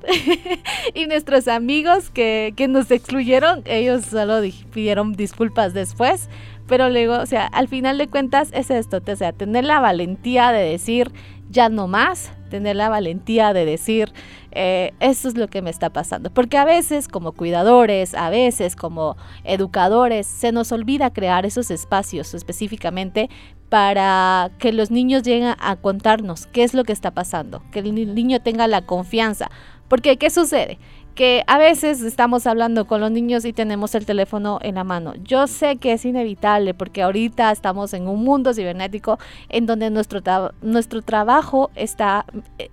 [0.95, 4.41] y nuestros amigos que, que, nos excluyeron, ellos solo
[4.73, 6.29] pidieron disculpas después,
[6.71, 10.53] pero luego, o sea, al final de cuentas es esto, o sea, tener la valentía
[10.53, 11.11] de decir
[11.51, 14.13] ya no más, tener la valentía de decir,
[14.53, 16.31] eh, esto es lo que me está pasando.
[16.31, 22.35] Porque a veces como cuidadores, a veces como educadores, se nos olvida crear esos espacios
[22.35, 23.31] específicamente
[23.69, 28.15] para que los niños lleguen a contarnos qué es lo que está pasando, que el
[28.15, 29.51] niño tenga la confianza.
[29.89, 30.79] Porque, ¿qué sucede?
[31.21, 35.13] Que a veces estamos hablando con los niños y tenemos el teléfono en la mano.
[35.23, 39.19] Yo sé que es inevitable porque ahorita estamos en un mundo cibernético
[39.51, 40.23] en donde nuestro,
[40.63, 42.25] nuestro trabajo está,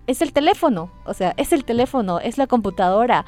[0.06, 3.26] es el teléfono, o sea, es el teléfono, es la computadora.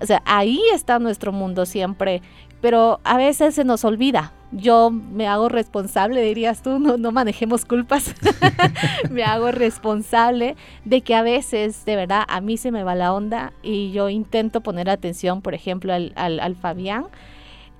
[0.00, 2.22] O sea, ahí está nuestro mundo siempre,
[2.62, 7.64] pero a veces se nos olvida yo me hago responsable, dirías tú, no, no manejemos
[7.64, 8.14] culpas,
[9.10, 13.12] me hago responsable de que a veces, de verdad, a mí se me va la
[13.12, 17.06] onda y yo intento poner atención, por ejemplo, al, al, Fabián.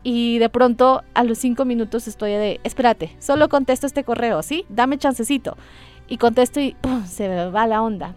[0.05, 4.65] Y de pronto a los cinco minutos estoy de, espérate, solo contesto este correo, ¿sí?
[4.69, 5.57] Dame chancecito.
[6.09, 6.75] Y contesto y
[7.07, 8.17] se me va la onda.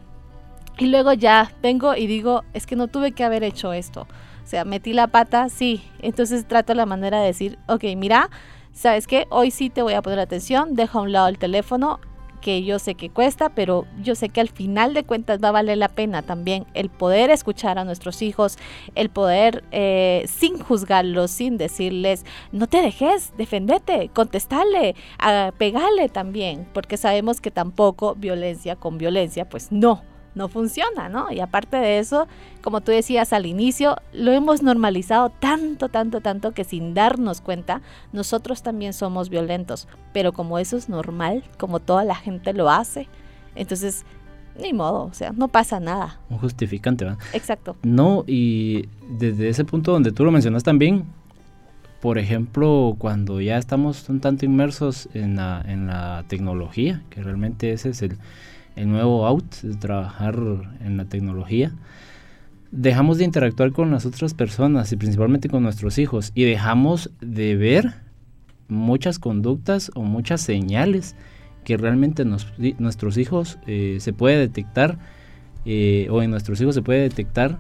[0.80, 4.08] Y luego ya vengo y digo, es que no tuve que haber hecho esto.
[4.46, 5.84] O sea, metí la pata, sí.
[6.00, 8.30] Entonces trato la manera de decir, ok, mira,
[8.74, 9.26] ¿sabes qué?
[9.32, 12.00] Hoy sí te voy a poner atención, deja a un lado el teléfono,
[12.42, 15.52] que yo sé que cuesta, pero yo sé que al final de cuentas va a
[15.52, 18.60] valer la pena también el poder escuchar a nuestros hijos,
[18.94, 24.96] el poder eh, sin juzgarlos, sin decirles, no te dejes, defendete, contestarle,
[25.58, 30.04] pegarle también, porque sabemos que tampoco violencia con violencia, pues no
[30.36, 31.32] no funciona, ¿no?
[31.32, 32.28] Y aparte de eso,
[32.62, 37.82] como tú decías al inicio, lo hemos normalizado tanto, tanto, tanto que sin darnos cuenta,
[38.14, 39.88] nosotros también somos violentos.
[40.14, 43.08] Pero como eso es normal, como toda la gente lo hace,
[43.56, 44.06] entonces
[44.62, 46.20] ni modo, o sea, no pasa nada.
[46.30, 47.20] Un justificante, ¿verdad?
[47.34, 47.76] Exacto.
[47.84, 51.06] No, y desde ese punto donde tú lo mencionas también,
[52.02, 57.74] por ejemplo, cuando ya estamos un tanto inmersos en la, en la tecnología, que realmente
[57.74, 58.18] ese es el,
[58.76, 60.36] el nuevo out, de trabajar
[60.82, 61.74] en la tecnología,
[62.72, 67.56] dejamos de interactuar con las otras personas y principalmente con nuestros hijos y dejamos de
[67.56, 67.94] ver
[68.68, 71.16] muchas conductas o muchas señales
[71.64, 75.00] que realmente nuestros hijos eh, se puede detectar
[75.66, 77.60] eh, o en nuestros hijos se puede detectar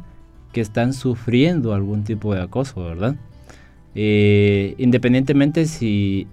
[0.51, 3.15] que están sufriendo algún tipo de acoso, ¿verdad?
[3.97, 6.27] Eh, independientemente si,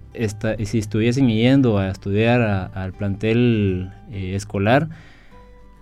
[0.65, 2.41] si estuviesen yendo a estudiar
[2.73, 4.89] al plantel escolar,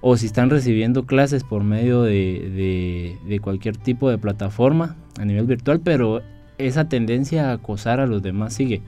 [0.01, 5.79] o si están recibiendo clases por medio de, cualquier tipo de plataforma a nivel virtual,
[5.79, 6.21] pero
[6.57, 8.81] esa tendencia a acosar a los demás sigue.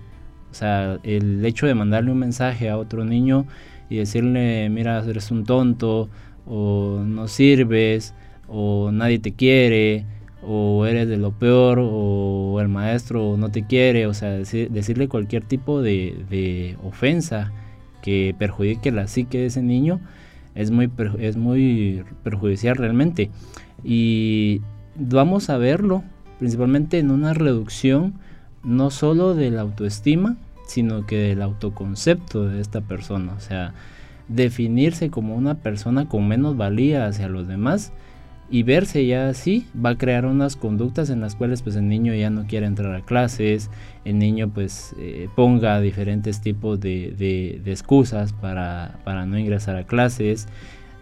[0.51, 3.45] O sea, el hecho de mandarle un mensaje a otro niño
[3.89, 6.09] y decirle, mira, eres un tonto,
[6.45, 8.13] o no sirves,
[8.47, 10.05] o nadie te quiere,
[10.45, 15.43] o eres de lo peor, o el maestro no te quiere, o sea, decirle cualquier
[15.43, 17.51] tipo de, de ofensa
[18.01, 19.99] que perjudique la psique de ese niño,
[20.55, 23.31] es muy, es muy perjudicial realmente.
[23.83, 24.61] Y
[24.95, 26.03] vamos a verlo
[26.39, 28.15] principalmente en una reducción
[28.63, 33.33] no solo de la autoestima, sino que del autoconcepto de esta persona.
[33.33, 33.73] O sea,
[34.27, 37.91] definirse como una persona con menos valía hacia los demás
[38.49, 42.13] y verse ya así va a crear unas conductas en las cuales pues el niño
[42.13, 43.69] ya no quiere entrar a clases,
[44.05, 49.85] el niño pues eh, ponga diferentes tipos de, de, excusas para, para, no ingresar a
[49.85, 50.47] clases,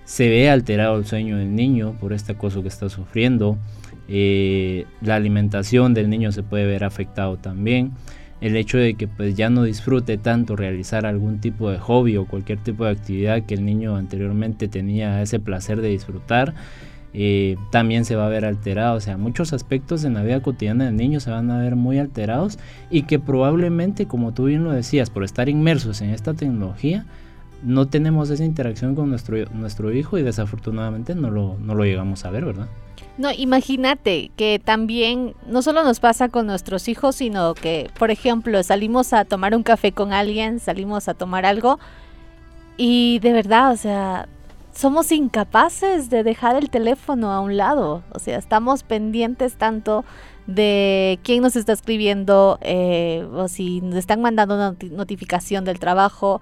[0.06, 3.58] se ve alterado el sueño del niño por este acoso que está sufriendo,
[4.08, 7.92] eh, la alimentación del niño se puede ver afectado también,
[8.42, 12.26] el hecho de que pues ya no disfrute tanto realizar algún tipo de hobby o
[12.26, 16.56] cualquier tipo de actividad que el niño anteriormente tenía ese placer de disfrutar,
[17.14, 18.98] eh, también se va a ver alterado.
[18.98, 22.00] O sea, muchos aspectos en la vida cotidiana del niño se van a ver muy
[22.00, 22.58] alterados
[22.90, 27.06] y que probablemente, como tú bien lo decías, por estar inmersos en esta tecnología,
[27.64, 32.26] no tenemos esa interacción con nuestro, nuestro hijo y desafortunadamente no lo, no lo llegamos
[32.26, 32.68] a ver, ¿verdad?
[33.18, 38.64] No, imagínate que también no solo nos pasa con nuestros hijos, sino que, por ejemplo,
[38.64, 41.78] salimos a tomar un café con alguien, salimos a tomar algo
[42.78, 44.28] y de verdad, o sea,
[44.74, 48.04] somos incapaces de dejar el teléfono a un lado.
[48.14, 50.06] O sea, estamos pendientes tanto
[50.48, 56.42] de quién nos está escribiendo eh, o si nos están mandando una notificación del trabajo.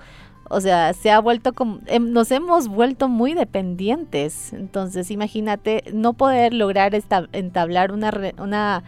[0.50, 4.54] O sea, se ha vuelto como, em, nos hemos vuelto muy dependientes.
[4.54, 6.94] Entonces, imagínate no poder lograr
[7.34, 8.84] entablar una, una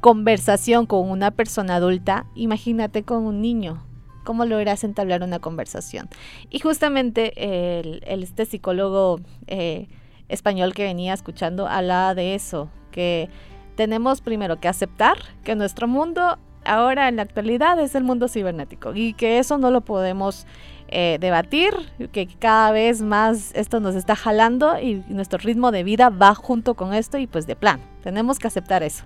[0.00, 3.82] conversación con una persona adulta, imagínate con un niño
[4.26, 6.10] cómo logras entablar una conversación.
[6.50, 7.32] Y justamente
[7.78, 9.88] el, este psicólogo eh,
[10.28, 13.30] español que venía escuchando hablaba de eso, que
[13.76, 18.92] tenemos primero que aceptar que nuestro mundo ahora en la actualidad es el mundo cibernético
[18.94, 20.46] y que eso no lo podemos
[20.88, 21.72] eh, debatir,
[22.10, 26.74] que cada vez más esto nos está jalando y nuestro ritmo de vida va junto
[26.74, 29.04] con esto y pues de plan, tenemos que aceptar eso.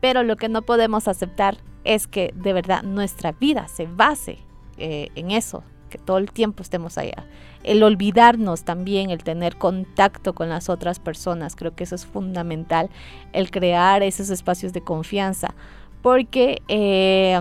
[0.00, 4.38] Pero lo que no podemos aceptar es que de verdad nuestra vida se base
[4.80, 7.26] eh, en eso, que todo el tiempo estemos allá.
[7.62, 12.88] El olvidarnos también, el tener contacto con las otras personas, creo que eso es fundamental,
[13.32, 15.54] el crear esos espacios de confianza,
[16.02, 17.38] porque eh,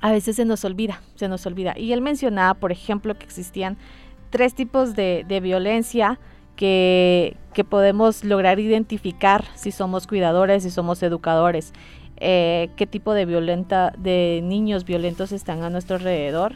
[0.00, 1.78] a veces se nos olvida, se nos olvida.
[1.78, 3.78] Y él mencionaba, por ejemplo, que existían
[4.30, 6.18] tres tipos de, violencia
[6.56, 11.72] que, que, podemos lograr identificar si somos cuidadores, si somos educadores.
[12.18, 16.54] Eh, qué tipo de violenta, de niños violentos están a nuestro alrededor,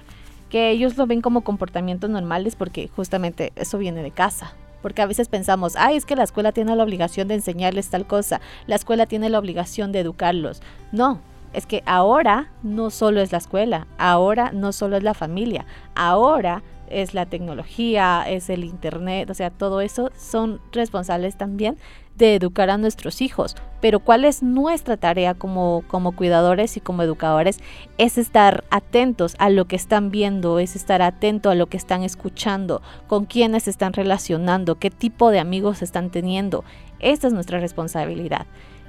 [0.50, 4.54] que ellos lo ven como comportamientos normales porque justamente eso viene de casa.
[4.82, 8.06] Porque a veces pensamos, ay, es que la escuela tiene la obligación de enseñarles tal
[8.06, 10.62] cosa, la escuela tiene la obligación de educarlos.
[10.92, 11.20] No,
[11.52, 15.64] es que ahora no solo es la escuela, ahora no solo es la familia,
[15.94, 21.78] ahora es la tecnología, es el internet, o sea, todo eso son responsables también
[22.16, 23.56] de educar a nuestros hijos.
[23.80, 27.60] Pero cuál es nuestra tarea como, como cuidadores y como educadores
[27.98, 32.02] es estar atentos a lo que están viendo, es estar atento a lo que están
[32.02, 36.64] escuchando, con quiénes están relacionando, qué tipo de amigos están teniendo.
[37.00, 38.46] Esta es nuestra responsabilidad.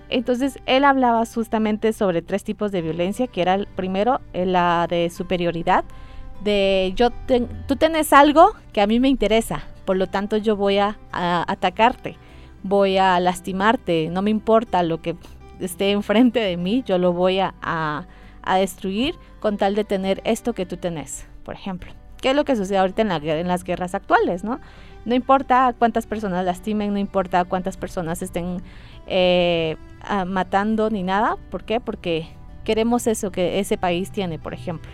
[0.09, 5.09] Entonces, él hablaba justamente sobre tres tipos de violencia, que era el primero, la de
[5.09, 5.83] superioridad,
[6.45, 7.09] de yo
[7.67, 12.15] tú tienes algo que a mí me interesa, por lo tanto yo voy a atacarte
[12.67, 15.15] voy a lastimarte, no me importa lo que
[15.59, 18.05] esté enfrente de mí, yo lo voy a, a,
[18.57, 21.91] destruir con tal de tener esto que tú tenés, por ejemplo.
[22.21, 24.59] ¿Qué es lo que sucede ahorita en, la, en las guerras actuales, no?
[25.05, 28.61] No importa cuántas personas lastimen, no importa cuántas personas estén
[29.05, 29.77] eh,
[30.25, 31.37] matando ni nada.
[31.49, 31.79] ¿Por qué?
[31.79, 32.27] Porque
[32.65, 34.91] queremos eso que ese país tiene, por ejemplo.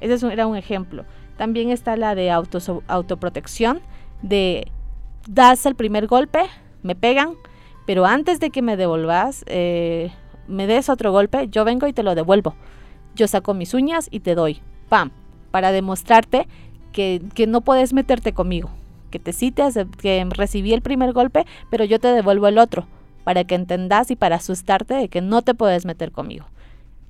[0.00, 1.04] Ese era un ejemplo.
[1.38, 3.80] También está la de autoprotección,
[4.20, 4.70] de
[5.26, 6.40] das el primer golpe,
[6.84, 7.34] me pegan,
[7.86, 10.12] pero antes de que me devolvas, eh,
[10.46, 12.54] me des otro golpe, yo vengo y te lo devuelvo.
[13.16, 15.10] Yo saco mis uñas y te doy, pam,
[15.50, 16.46] para demostrarte
[16.92, 18.70] que, que no puedes meterte conmigo,
[19.10, 22.86] que te cites, que recibí el primer golpe, pero yo te devuelvo el otro,
[23.24, 26.46] para que entendas y para asustarte de que no te puedes meter conmigo.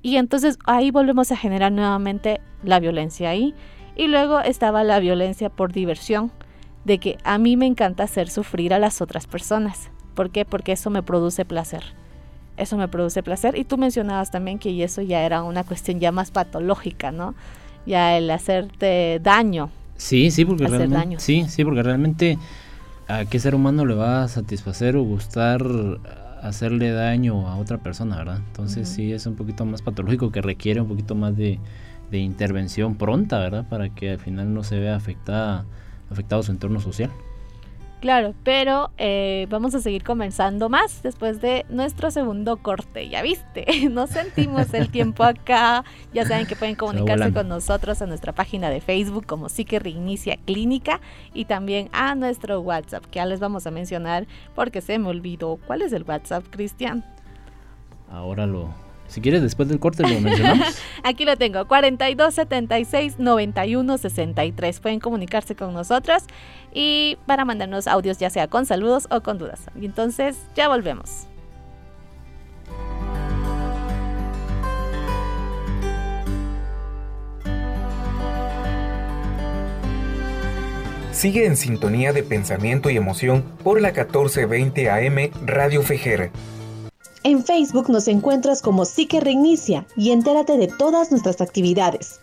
[0.05, 3.55] Y entonces ahí volvemos a generar nuevamente la violencia ahí.
[3.95, 6.31] Y luego estaba la violencia por diversión,
[6.85, 9.89] de que a mí me encanta hacer sufrir a las otras personas.
[10.13, 10.45] ¿Por qué?
[10.45, 11.83] Porque eso me produce placer.
[12.57, 13.57] Eso me produce placer.
[13.57, 17.35] Y tú mencionabas también que eso ya era una cuestión ya más patológica, ¿no?
[17.85, 19.69] Ya el hacerte daño.
[19.97, 22.37] Sí, sí, porque realmente, sí, sí, porque realmente
[23.07, 25.63] a qué ser humano le va a satisfacer o gustar
[26.41, 28.39] hacerle daño a otra persona, ¿verdad?
[28.47, 31.59] Entonces sí es un poquito más patológico que requiere un poquito más de,
[32.11, 33.67] de intervención pronta, ¿verdad?
[33.67, 35.65] Para que al final no se vea afectada
[36.09, 37.11] afectado su entorno social.
[38.05, 43.09] Claro, pero eh, vamos a seguir conversando más después de nuestro segundo corte.
[43.09, 45.83] Ya viste, no sentimos el tiempo acá.
[46.13, 50.37] Ya saben que pueden comunicarse con nosotros a nuestra página de Facebook como Psique Reinicia
[50.45, 50.99] Clínica
[51.33, 55.57] y también a nuestro WhatsApp, que ya les vamos a mencionar porque se me olvidó.
[55.65, 57.03] ¿Cuál es el WhatsApp, Cristian?
[58.11, 58.69] Ahora lo,
[59.07, 60.81] si quieres, después del corte lo mencionamos.
[61.03, 64.79] Aquí lo tengo, 42 76 91 63.
[64.79, 66.23] Pueden comunicarse con nosotros
[66.73, 69.61] y para mandarnos audios ya sea con saludos o con dudas.
[69.79, 71.27] Y entonces ya volvemos.
[81.11, 86.29] Sigue en sintonía de pensamiento y emoción por la 1420 AM Radio Fejera
[87.25, 92.19] en Facebook nos encuentras como Psique Reinicia y entérate de todas nuestras actividades.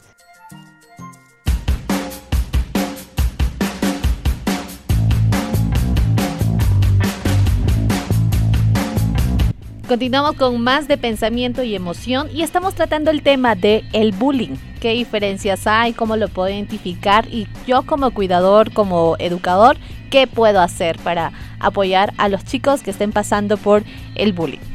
[9.88, 14.54] Continuamos con más de pensamiento y emoción y estamos tratando el tema de el bullying.
[14.80, 15.94] ¿Qué diferencias hay?
[15.94, 17.26] ¿Cómo lo puedo identificar?
[17.28, 19.76] Y yo como cuidador, como educador,
[20.10, 23.82] ¿qué puedo hacer para apoyar a los chicos que estén pasando por
[24.14, 24.71] el bullying?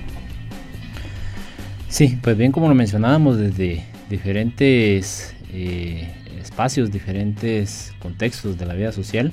[1.97, 6.07] Sí, pues bien como lo mencionábamos desde diferentes eh,
[6.39, 9.31] espacios, diferentes contextos de la vida social,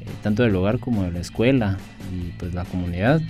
[0.00, 1.78] eh, tanto del hogar como de la escuela
[2.12, 3.20] y pues la comunidad,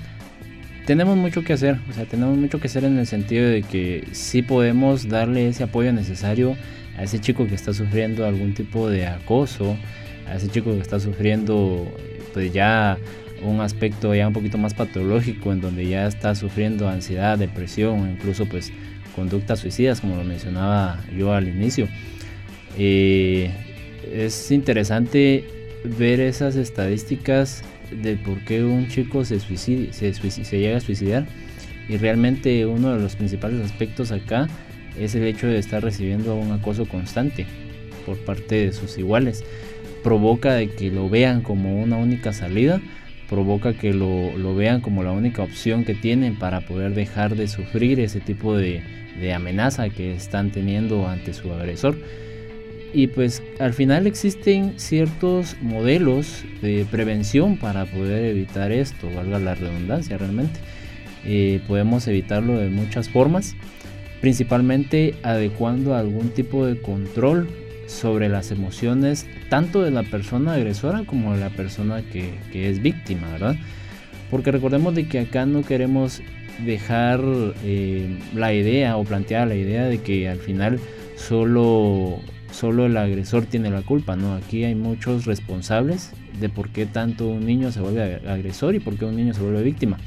[0.87, 4.09] tenemos mucho que hacer, o sea, tenemos mucho que hacer en el sentido de que
[4.13, 6.57] sí podemos darle ese apoyo necesario
[6.97, 9.77] a ese chico que está sufriendo algún tipo de acoso,
[10.27, 11.87] a ese chico que está sufriendo
[12.33, 12.97] pues ya
[13.43, 18.47] un aspecto ya un poquito más patológico en donde ya está sufriendo ansiedad, depresión incluso
[18.47, 18.73] pues
[19.15, 21.89] conductas suicidas como lo mencionaba yo al inicio.
[22.79, 23.51] Eh,
[24.13, 25.45] es interesante
[25.85, 31.27] ver esas estadísticas de por qué un chico se, suicida, se, se llega a suicidar
[31.89, 34.49] y realmente uno de los principales aspectos acá
[34.99, 37.47] es el hecho de estar recibiendo un acoso constante
[38.07, 39.45] por parte de sus iguales
[40.03, 42.81] provoca de que lo vean como una única salida
[43.31, 48.01] provoca que lo, vean como la única opción que tienen para poder dejar de sufrir
[48.01, 48.83] ese tipo de,
[49.33, 51.97] amenaza que están teniendo ante su agresor.
[52.93, 59.55] Y pues al final existen ciertos modelos de prevención para poder evitar esto, valga la
[59.55, 60.59] redundancia realmente.
[61.25, 63.55] Eh, podemos evitarlo de muchas formas,
[64.21, 67.47] principalmente adecuando algún tipo de control
[67.91, 73.29] sobre las emociones tanto de la persona agresora como de la persona que, es víctima,
[73.33, 73.57] ¿verdad?
[74.31, 76.23] Porque recordemos de que acá no queremos
[76.65, 77.21] dejar
[77.65, 80.79] eh, la idea o plantear la idea de que al final
[81.17, 82.21] solo,
[82.53, 84.35] solo el agresor tiene la culpa, ¿no?
[84.35, 88.97] Aquí hay muchos responsables de por qué tanto un niño se vuelve agresor y por
[88.97, 89.99] qué un niño se vuelve víctima.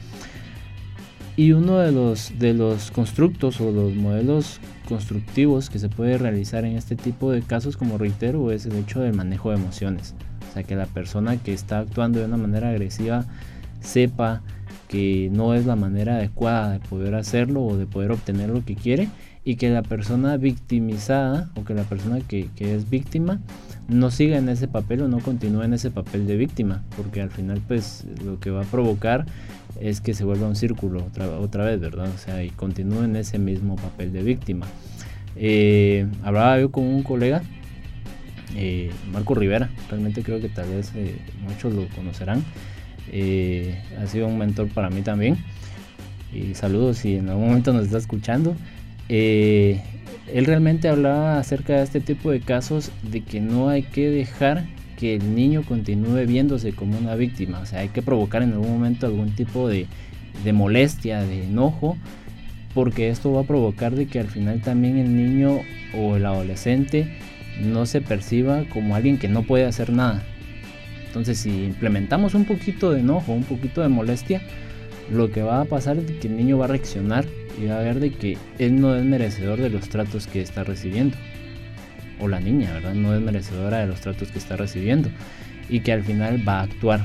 [1.35, 6.63] Y uno de los, de los constructos o los modelos constructivos que se puede realizar
[6.63, 10.13] en este tipo de casos, como reitero, es el hecho del manejo de emociones.
[10.49, 13.25] O sea, que la persona que está actuando de una manera agresiva
[13.81, 14.43] sepa
[14.87, 18.75] que no es la manera adecuada de poder hacerlo o de poder obtener lo que
[18.75, 19.09] quiere
[19.43, 23.39] y que la persona victimizada o que la persona que, que es víctima
[23.87, 27.31] no siga en ese papel o no continúe en ese papel de víctima porque al
[27.31, 29.25] final pues lo que va a provocar
[29.79, 31.05] es que se vuelva un círculo
[31.41, 32.09] otra, vez, ¿verdad?
[32.13, 34.67] O sea, y continúe en ese mismo papel de víctima.
[35.35, 37.41] Eh, hablaba yo con un colega
[38.55, 42.43] eh, Marco Rivera, realmente creo que tal vez eh, muchos lo conocerán.
[43.99, 45.37] Ha sido un mentor para mí también.
[46.33, 48.55] Y saludos si en algún momento nos está escuchando.
[49.09, 49.81] él
[50.45, 54.65] realmente hablaba acerca de este tipo de casos de que no hay que dejar
[54.97, 57.59] que el niño continúe viéndose como una víctima.
[57.59, 59.87] O sea, hay que provocar en algún momento algún tipo de,
[60.53, 61.97] molestia, de enojo,
[62.73, 65.61] porque esto va a provocar de que al final también el niño
[65.95, 67.17] o el adolescente
[67.61, 70.23] no se perciba como alguien que no puede hacer nada.
[71.05, 74.41] Entonces si implementamos un poquito de enojo, un poquito de molestia,
[75.11, 77.25] lo que va a pasar es que el niño va a reaccionar
[77.61, 80.63] y va a ver de que él no es merecedor de los tratos que está
[80.63, 81.15] recibiendo.
[82.19, 82.93] O la niña, ¿verdad?
[82.93, 85.09] No es merecedora de los tratos que está recibiendo.
[85.69, 87.01] Y que al final va a actuar.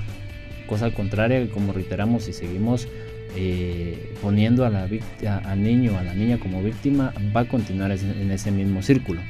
[0.66, 2.88] Cosa contraria, como reiteramos, y seguimos
[3.36, 4.88] eh, poniendo a la
[5.44, 9.20] al niño o a la niña como víctima, va a continuar en ese mismo círculo.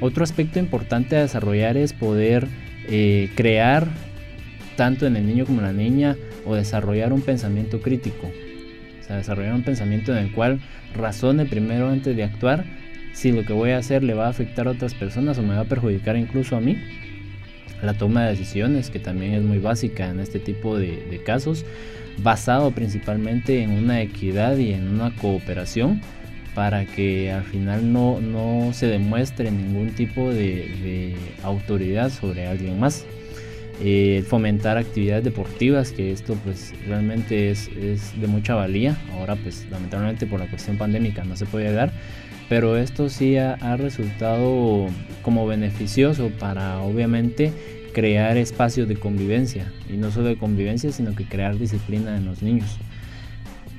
[0.00, 2.48] Otro aspecto importante a desarrollar es poder
[2.88, 3.88] eh, crear,
[4.76, 8.30] tanto en el niño como en la niña, o desarrollar un pensamiento crítico.
[9.00, 10.60] O sea, desarrollar un pensamiento en el cual
[10.94, 12.64] razone primero antes de actuar
[13.14, 15.54] si lo que voy a hacer le va a afectar a otras personas o me
[15.54, 16.76] va a perjudicar incluso a mí.
[17.82, 21.64] La toma de decisiones, que también es muy básica en este tipo de casos,
[22.22, 26.00] basado principalmente en una equidad y en una cooperación
[26.54, 33.04] para que al final no, no se demuestre ningún tipo de, autoridad sobre alguien más.
[33.82, 38.96] Eh, fomentar actividades deportivas, que esto pues realmente es, es, de mucha valía.
[39.12, 41.92] Ahora pues lamentablemente por la cuestión pandémica no se puede dar,
[42.48, 44.86] pero esto sí ha, resultado
[45.22, 47.52] como beneficioso para obviamente
[47.92, 52.42] crear espacios de convivencia y no solo de convivencia sino que crear disciplina en los
[52.42, 52.78] niños.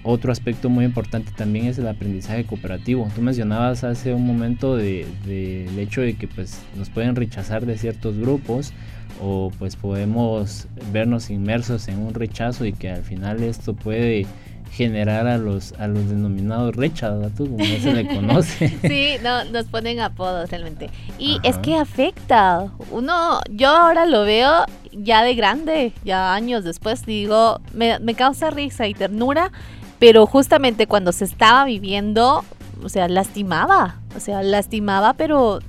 [0.08, 3.10] Otro aspecto muy importante también es el aprendizaje cooperativo.
[3.16, 7.76] Tú mencionabas hace un momento del de, hecho de que pues, nos pueden rechazar de
[7.76, 8.72] ciertos grupos
[9.20, 14.28] o pues podemos vernos inmersos en un rechazo y que al final esto puede
[14.72, 18.78] generar a los a los denominados rechazos, como se le conoce.
[18.82, 20.90] Sí, no, nos ponen apodos realmente.
[21.18, 22.72] Y es que afecta.
[22.92, 28.50] Uno, yo ahora lo veo ya de grande, ya años después, digo, me, me causa
[28.50, 29.52] risa y ternura
[30.00, 32.44] pero justamente cuando se estaba viviendo,
[32.84, 35.60] o sea, lastimaba, o sea, lastimaba, pero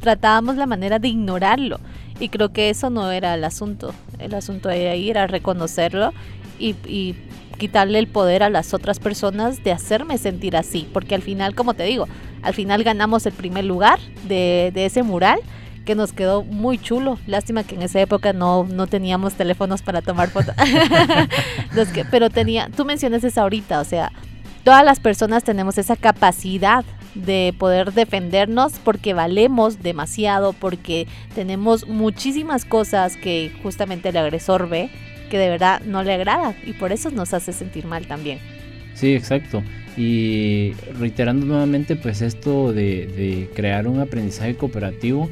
[0.00, 1.80] tratábamos la manera de ignorarlo.
[2.20, 3.94] Y creo que eso no era el asunto.
[4.18, 6.12] El asunto de ahí era reconocerlo
[6.58, 7.16] y, y
[7.62, 10.88] quitarle el poder a las otras personas de hacerme sentir así.
[10.92, 12.08] Porque al final, como te digo,
[12.42, 15.38] al final ganamos el primer lugar de, de ese mural
[15.84, 17.20] que nos quedó muy chulo.
[17.28, 20.56] Lástima que en esa época no, no teníamos teléfonos para tomar fotos.
[22.10, 24.10] pero tenía, tú mencionas eso ahorita, o sea,
[24.64, 26.84] todas las personas tenemos esa capacidad
[27.14, 31.06] de poder defendernos porque valemos demasiado, porque
[31.36, 34.90] tenemos muchísimas cosas que justamente el agresor ve
[35.32, 38.38] que de verdad no le agrada y por eso nos hace sentir mal también.
[38.92, 39.62] Sí, exacto.
[39.96, 45.30] Y reiterando nuevamente, pues esto de, crear un aprendizaje cooperativo,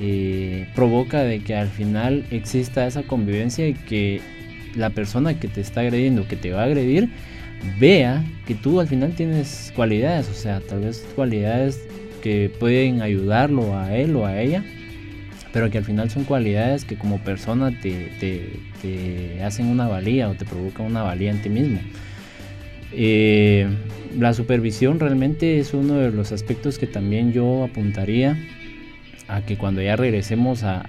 [0.00, 4.20] eh, provoca de que al final exista esa convivencia y que
[4.76, 7.08] la persona que te está agrediendo, que te va a agredir,
[7.80, 11.80] vea que tú al final tienes cualidades, o sea, tal vez cualidades
[12.22, 14.62] que pueden ayudarlo a él o a ella,
[15.52, 18.60] pero que al final son cualidades que como persona te,
[19.42, 21.80] hacen una valía o te provocan una valía en ti mismo.
[22.92, 23.66] Eh,
[24.18, 28.36] la supervisión realmente es uno de los aspectos que también yo apuntaría
[29.26, 30.82] a que cuando ya regresemos a,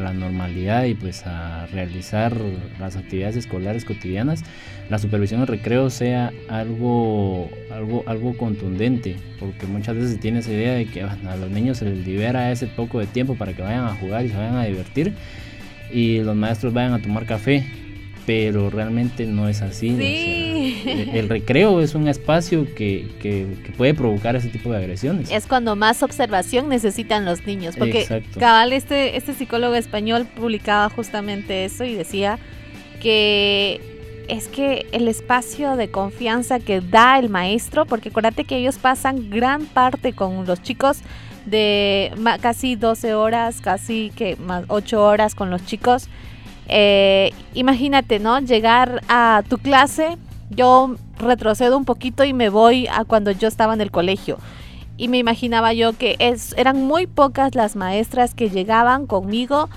[0.00, 2.34] la normalidad y pues a realizar
[2.78, 4.44] las actividades escolares cotidianas,
[4.88, 10.52] la supervisión de recreo sea algo, algo, algo contundente, porque muchas veces se tiene esa
[10.52, 13.62] idea de que a los niños se les libera ese poco de tiempo para que
[13.62, 15.12] vayan a jugar y se vayan a divertir
[15.92, 17.64] y los maestros vayan a tomar café
[18.30, 19.88] pero realmente no es así.
[21.12, 25.32] el recreo es un espacio que, puede provocar ese tipo de agresiones.
[25.32, 31.64] Es cuando más observación necesitan los niños, porque cabal este, este psicólogo español publicaba justamente
[31.64, 32.38] eso y decía
[33.00, 33.80] que
[34.28, 39.30] es que el espacio de confianza que da el maestro, porque acuérdate que ellos pasan
[39.30, 40.98] gran parte con los chicos
[41.50, 46.08] de casi 12 horas, casi que más 8 horas con los chicos
[46.72, 48.38] eh, imagínate, ¿no?
[48.38, 50.16] Llegar a tu clase,
[50.50, 54.38] yo retrocedo un poquito y me voy a cuando yo estaba en el colegio.
[54.96, 56.16] Y me imaginaba yo que
[56.56, 59.68] eran muy pocas las maestras que llegaban conmigo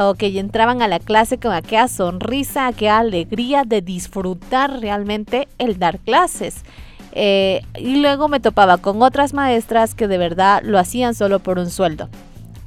[0.00, 5.80] o que entraban a la clase con aquella sonrisa, aquella alegría de disfrutar realmente el
[5.80, 6.62] dar clases.
[7.18, 11.58] Eh, y luego me topaba con otras maestras que de verdad lo hacían solo por
[11.58, 12.10] un sueldo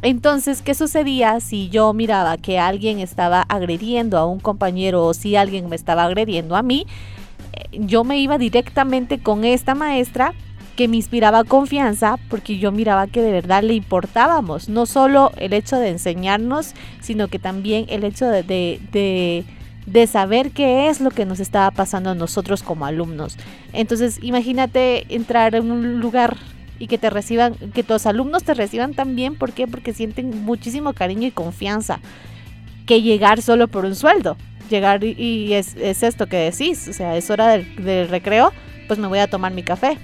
[0.01, 5.35] Entonces, ¿qué sucedía si yo miraba que alguien estaba agrediendo a un compañero o si
[5.35, 6.87] alguien me estaba agrediendo a mí?
[7.53, 10.33] Eh, yo me iba directamente con esta maestra
[10.75, 15.53] que me inspiraba confianza porque yo miraba que de verdad le importábamos, no solo el
[15.53, 19.45] hecho de enseñarnos, sino que también el hecho de,
[20.07, 23.37] saber qué es lo que nos estaba pasando a nosotros como alumnos.
[23.73, 26.37] Entonces, imagínate entrar en un lugar
[26.79, 29.67] y que te reciban, que tus alumnos te reciban también, ¿por qué?
[29.67, 31.99] Porque sienten muchísimo cariño y confianza
[32.85, 34.37] que llegar solo por un sueldo.
[34.69, 38.51] Llegar y, es, esto que decís, o sea, es hora del recreo,
[38.87, 39.97] pues me voy a tomar mi café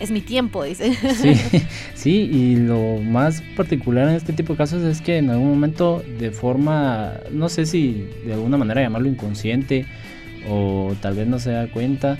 [0.00, 0.94] es mi tiempo, dice.
[0.94, 1.34] Sí,
[1.94, 6.02] sí, y lo más particular en este tipo de casos es que en algún momento
[6.18, 9.86] de forma, no sé si de alguna manera llamarlo inconsciente
[10.48, 12.18] o tal vez no se da cuenta,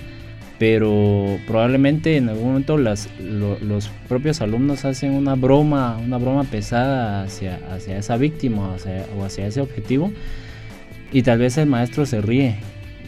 [0.59, 7.25] pero probablemente en algún momento las, los propios alumnos hacen una broma, una broma pesada
[7.25, 8.77] hacia, hacia esa víctima
[9.19, 10.13] o hacia ese objetivo
[11.13, 12.57] y tal vez el maestro se ríe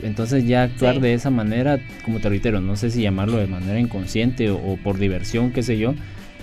[0.02, 3.78] entonces ya actuar de esa manera, como te reitero, no sé si llamarlo de manera
[3.78, 5.94] inconsciente o, por diversión, qué sé yo,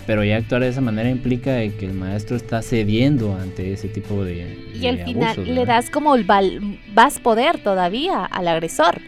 [0.06, 4.24] pero ya actuar de esa manera implica que el maestro está cediendo ante ese tipo
[4.24, 4.58] de...
[4.74, 6.26] Y al final le das como el
[6.93, 9.01] vas poder todavía al agresor.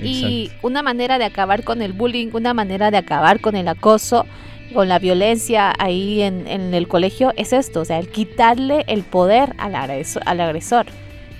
[0.00, 4.26] Y una manera de acabar con el bullying, una manera de acabar con el acoso,
[4.72, 9.02] con la violencia ahí en, en el colegio es esto, o sea, el quitarle el
[9.02, 10.86] poder al Al agresor.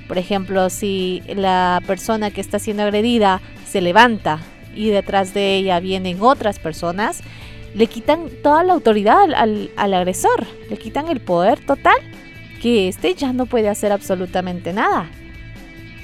[0.08, 4.40] Por ejemplo, si la persona que está siendo agredida se levanta
[4.74, 7.20] y detrás de ella vienen otras personas,
[7.74, 11.96] le quitan toda la autoridad al, agresor, le quitan el poder total,
[12.62, 15.10] que éste ya no puede hacer absolutamente nada.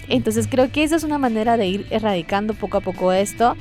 [0.09, 3.57] Entonces creo que esa es una manera de ir erradicando poco a poco esto.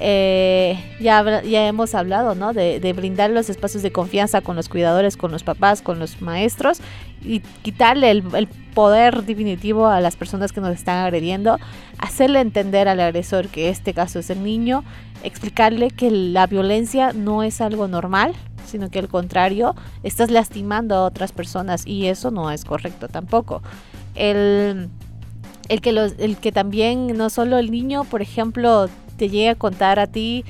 [0.00, 2.52] Eh, ya, ya hemos hablado, ¿no?
[2.52, 6.20] De, de, brindar los espacios de confianza con los cuidadores, con los papás, con los
[6.20, 6.82] maestros
[7.26, 11.58] y quitarle el, poder definitivo a las personas que nos están agrediendo,
[11.96, 14.84] hacerle entender al agresor que este caso es el niño,
[15.22, 18.34] explicarle que la violencia no es algo normal,
[18.66, 23.62] sino que al contrario, estás lastimando a otras personas y eso no es correcto tampoco.
[24.14, 24.90] El,
[25.70, 29.54] el, que, los, el que también no solo el niño, por ejemplo, te llegue a
[29.54, 30.44] contar a ti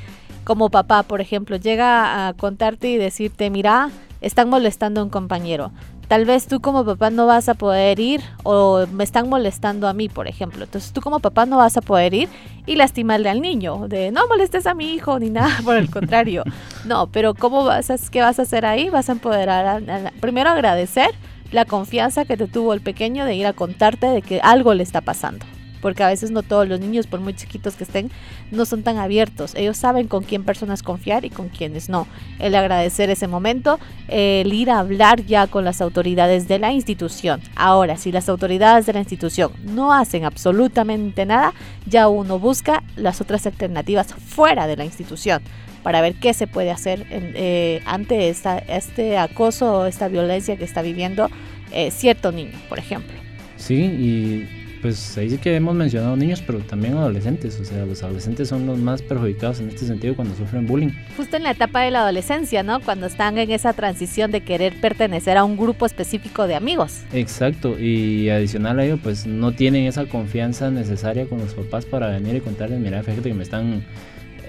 [0.46, 3.90] como papá, por ejemplo, llega a contarte y decirte, mira,
[4.20, 5.72] están molestando a un compañero.
[6.06, 9.92] Tal vez tú como papá no vas a poder ir o me están molestando a
[9.92, 10.62] mí, por ejemplo.
[10.62, 12.28] Entonces tú como papá no vas a poder ir
[12.64, 16.44] y lastimarle al niño de no molestes a mi hijo ni nada por el contrario.
[16.84, 18.88] No, pero ¿cómo vas a, qué vas a hacer ahí?
[18.88, 19.82] Vas a empoderar,
[20.20, 21.10] primero agradecer
[21.50, 24.84] la confianza que te tuvo el pequeño de ir a contarte de que algo le
[24.84, 25.44] está pasando
[25.86, 28.10] porque a veces no todos los niños, por muy chiquitos que estén,
[28.50, 29.54] no son tan abiertos.
[29.54, 32.08] Ellos saben con quién personas confiar y con quiénes no.
[32.40, 33.78] El agradecer ese momento,
[34.08, 37.40] el ir a hablar ya con las autoridades de la institución.
[37.54, 41.54] Ahora, si las autoridades de la institución no hacen absolutamente nada,
[41.86, 45.40] ya uno busca las otras alternativas fuera de la institución
[45.84, 50.64] para ver qué se puede hacer eh, ante esta, este acoso o esta violencia que
[50.64, 51.30] está viviendo
[51.70, 53.14] eh, cierto niño, por ejemplo.
[53.56, 57.58] Sí, y pues ahí sí que hemos mencionado niños, pero también adolescentes.
[57.58, 60.90] O sea, los adolescentes son los más perjudicados en este sentido cuando sufren bullying.
[61.16, 62.78] Justo en la etapa de la adolescencia, ¿no?
[62.78, 67.00] Cuando están en esa transición de querer pertenecer a un grupo específico de amigos.
[67.12, 72.06] Exacto, y adicional a ello, pues no tienen esa confianza necesaria con los papás para
[72.06, 73.82] venir y contarles, mira, fíjate que me están,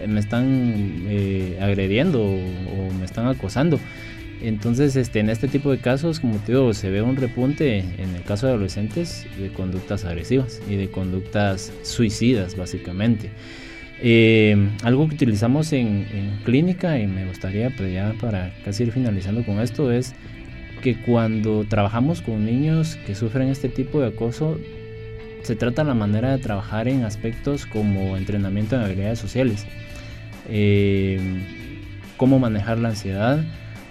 [0.07, 0.45] me están
[1.07, 3.79] eh, agrediendo o me están acosando.
[4.41, 8.15] Entonces, este, en este tipo de casos, como te digo, se ve un repunte en
[8.15, 13.31] el caso de adolescentes de conductas agresivas y de conductas suicidas, básicamente.
[13.99, 19.43] Eh, algo que utilizamos en, clínica y me gustaría, pues ya para casi ir finalizando
[19.43, 20.13] con esto, es
[20.83, 24.59] que cuando trabajamos con niños que sufren este tipo de acoso,
[25.41, 29.65] se trata la manera de trabajar en aspectos como entrenamiento en habilidades sociales,
[30.49, 31.19] eh,
[32.17, 33.43] cómo manejar la ansiedad,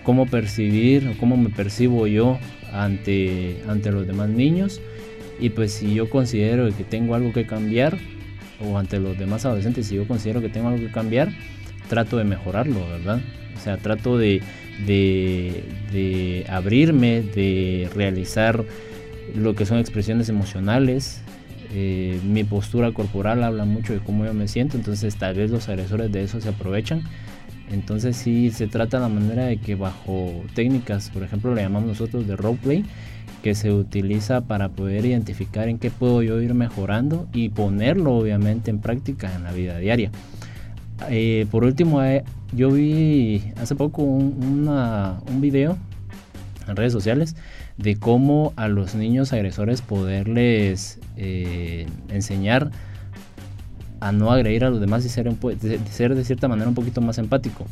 [0.06, 2.38] cómo percibir o cómo me percibo yo
[2.72, 4.80] ante, ante los demás niños.
[5.40, 7.98] Y pues si yo considero que tengo algo que cambiar
[8.64, 11.28] o ante los demás adolescentes si yo considero que tengo algo que cambiar
[11.90, 13.20] trato de mejorarlo verdad
[13.54, 14.40] o sea trato de,
[14.86, 18.64] de, abrirme de realizar
[19.34, 21.20] lo que son expresiones emocionales.
[21.74, 25.68] Eh, mi postura corporal habla mucho de cómo yo me siento entonces tal vez los
[25.68, 27.02] agresores de eso se aprovechan
[27.70, 32.26] entonces sí se trata la manera de que bajo técnicas, por ejemplo, le llamamos nosotros
[32.26, 32.84] de roleplay,
[33.42, 38.70] que se utiliza para poder identificar en qué puedo yo ir mejorando y ponerlo obviamente
[38.70, 40.10] en práctica en la vida diaria.
[41.10, 44.68] Eh, por último, eh, yo vi hace poco un,
[45.40, 45.76] video
[46.66, 47.36] en redes sociales
[47.76, 52.70] de cómo a los niños agresores poderles eh, enseñar
[54.00, 57.00] a no agredir a los demás y ser, de, ser de cierta manera un poquito
[57.00, 57.66] más empático.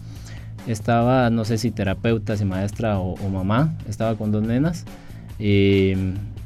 [0.66, 4.84] Estaba, no sé si terapeuta, si maestra o, mamá, estaba con dos nenas
[5.38, 5.94] y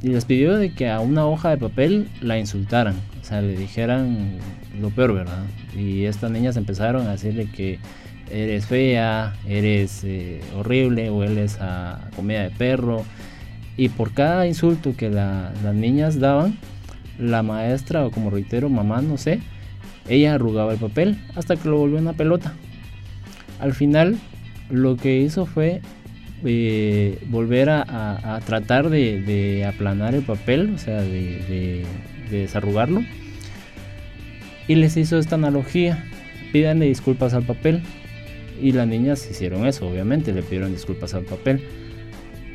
[0.03, 4.39] les pidió de que a una hoja de papel la insultaran, o sea, le dijeran
[4.81, 5.45] lo peor, ¿verdad?
[5.77, 7.79] Y estas niñas empezaron a decirle que
[8.31, 13.05] eres fea, eres eh, horrible o eres a comida de perro.
[13.77, 16.59] Y por cada insulto que las niñas daban,
[17.19, 19.41] la maestra o como reitero, mamá, no sé,
[20.09, 22.55] ella arrugaba el papel hasta que lo volvió una pelota.
[23.61, 24.19] Al final
[24.71, 25.81] lo que hizo fue
[26.45, 31.85] eh, volver a, tratar de, aplanar el papel, o sea, de,
[32.31, 33.03] desarrugarlo.
[34.67, 36.05] Y les hizo esta analogía.
[36.53, 37.83] Pídanle disculpas al papel.
[38.61, 41.63] Y las niñas hicieron eso, obviamente, le pidieron disculpas al papel.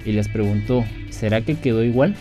[0.05, 2.15] Y les preguntó, ¿será que quedó igual?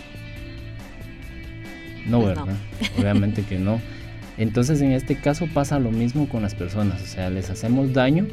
[2.06, 2.54] No, pues ¿verdad?
[2.98, 3.80] Obviamente que no.
[4.38, 8.26] Entonces en este caso pasa lo mismo con las personas, o sea, les hacemos daño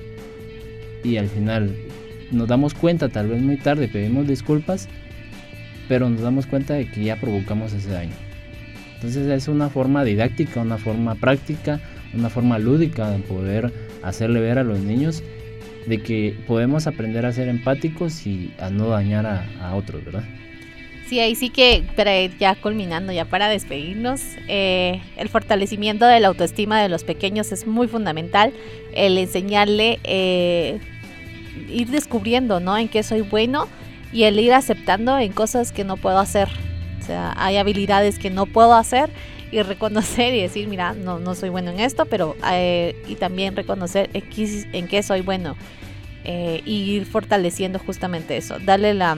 [1.04, 1.76] y al final
[2.32, 4.88] nos damos cuenta, tal vez muy tarde, pedimos disculpas,
[5.88, 8.14] pero nos damos cuenta de que ya provocamos ese daño.
[8.96, 11.80] Entonces es una forma didáctica, una forma práctica,
[12.14, 13.72] una forma lúdica de poder
[14.04, 15.24] hacerle ver a los niños
[15.88, 20.24] de que podemos aprender a ser empáticos y a no dañar a, otros, ¿verdad?
[21.10, 26.28] Sí, ahí sí que, para ya culminando, ya para despedirnos, eh, el fortalecimiento de la
[26.28, 28.54] autoestima de los pequeños es muy fundamental.
[28.94, 30.78] El enseñarle, eh,
[31.68, 32.78] ir descubriendo, ¿no?
[32.78, 33.68] En qué soy bueno
[34.14, 36.48] y el ir aceptando en cosas que no puedo hacer.
[37.02, 39.10] O sea, hay habilidades que no puedo hacer
[39.52, 43.56] y reconocer y decir, mira, no, no soy bueno en esto, pero eh, y también
[43.56, 45.56] reconocer en qué soy bueno
[46.24, 49.18] eh, y ir fortaleciendo justamente eso, darle la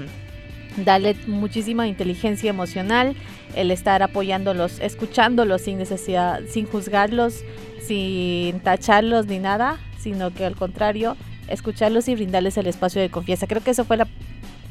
[0.77, 3.15] darle muchísima inteligencia emocional,
[3.55, 7.43] el estar apoyándolos, escuchándolos sin necesidad, sin juzgarlos,
[7.85, 11.17] sin tacharlos ni nada, sino que al contrario,
[11.47, 13.47] escucharlos y brindarles el espacio de confianza.
[13.47, 14.07] Creo que eso fue la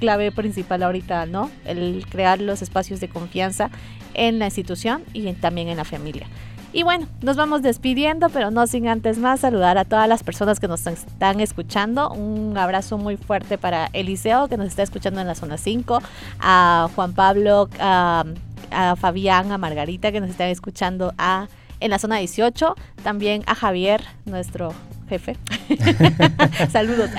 [0.01, 1.51] clave principal ahorita, ¿no?
[1.65, 3.71] El crear los espacios de confianza
[4.15, 6.27] en la institución y también en la familia.
[6.73, 10.61] Y bueno, nos vamos despidiendo, pero no sin antes más saludar a todas las personas
[10.61, 12.11] que nos están escuchando.
[12.11, 16.01] Un abrazo muy fuerte para Eliseo, que nos está escuchando en la zona 5,
[16.39, 18.25] a Juan Pablo, a,
[18.71, 21.49] a Fabián, a Margarita, que nos están escuchando a,
[21.81, 24.73] en la zona 18, también a Javier, nuestro
[25.11, 25.37] jefe.
[26.71, 27.11] Saludos.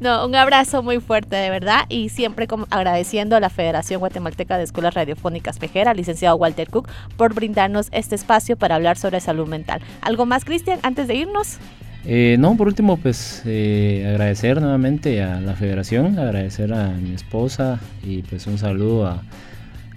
[0.00, 1.86] no, un abrazo muy fuerte, de verdad.
[1.88, 7.34] Y siempre agradeciendo a la Federación Guatemalteca de Escuelas Radiofónicas Fejera, licenciado Walter Cook, por
[7.34, 9.80] brindarnos este espacio para hablar sobre salud mental.
[10.02, 11.58] ¿Algo más, Cristian, antes de irnos?
[12.04, 17.80] Eh, no, por último, pues eh, agradecer nuevamente a la federación, agradecer a mi esposa
[18.02, 19.22] y pues un saludo a,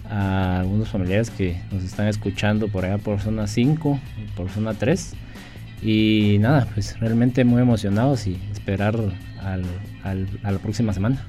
[0.09, 3.99] a algunos familiares que nos están escuchando por allá por zona 5,
[4.35, 5.13] por zona 3.
[5.81, 8.95] Y nada, pues realmente muy emocionados y esperar
[9.41, 9.63] al,
[10.03, 11.23] a la próxima semana.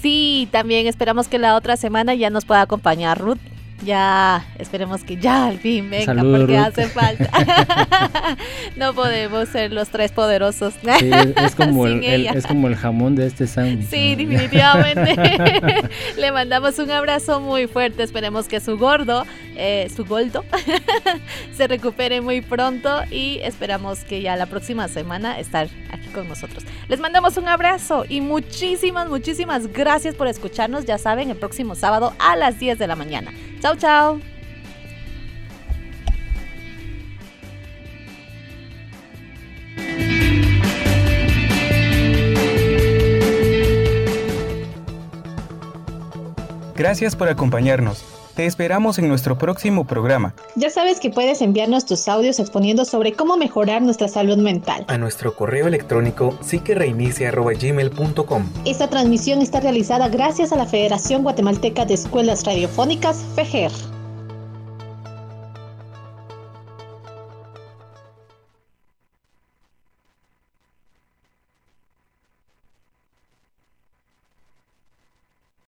[0.00, 3.38] Sí, también esperamos que la otra semana ya nos pueda acompañar Ruth
[3.82, 7.30] ya, esperemos que ya al fin venga, porque hace falta.
[8.76, 10.74] no podemos ser los tres poderosos.
[10.84, 13.88] es, como el, es como el jamón de este sándwich.
[13.88, 15.16] Sí, definitivamente.
[16.18, 18.02] Le mandamos un abrazo muy fuerte.
[18.02, 19.24] Esperemos que su gordo,
[19.56, 20.44] eh, su gordo,
[21.56, 26.64] se recupere muy pronto y esperamos que ya la próxima semana estar aquí con nosotros.
[26.88, 30.84] Les mandamos un abrazo y muchísimas, muchísimas gracias por escucharnos.
[30.84, 33.32] Ya saben, el próximo sábado a las 10 de la mañana.
[33.76, 34.20] Chao.
[46.74, 48.09] Gracias por acompañarnos.
[48.34, 50.34] Te esperamos en nuestro próximo programa.
[50.56, 54.84] Ya sabes que puedes enviarnos tus audios exponiendo sobre cómo mejorar nuestra salud mental.
[54.88, 61.94] A nuestro correo electrónico psiquereinicia.gmail.com Esta transmisión está realizada gracias a la Federación Guatemalteca de
[61.94, 63.70] Escuelas Radiofónicas, FEGER.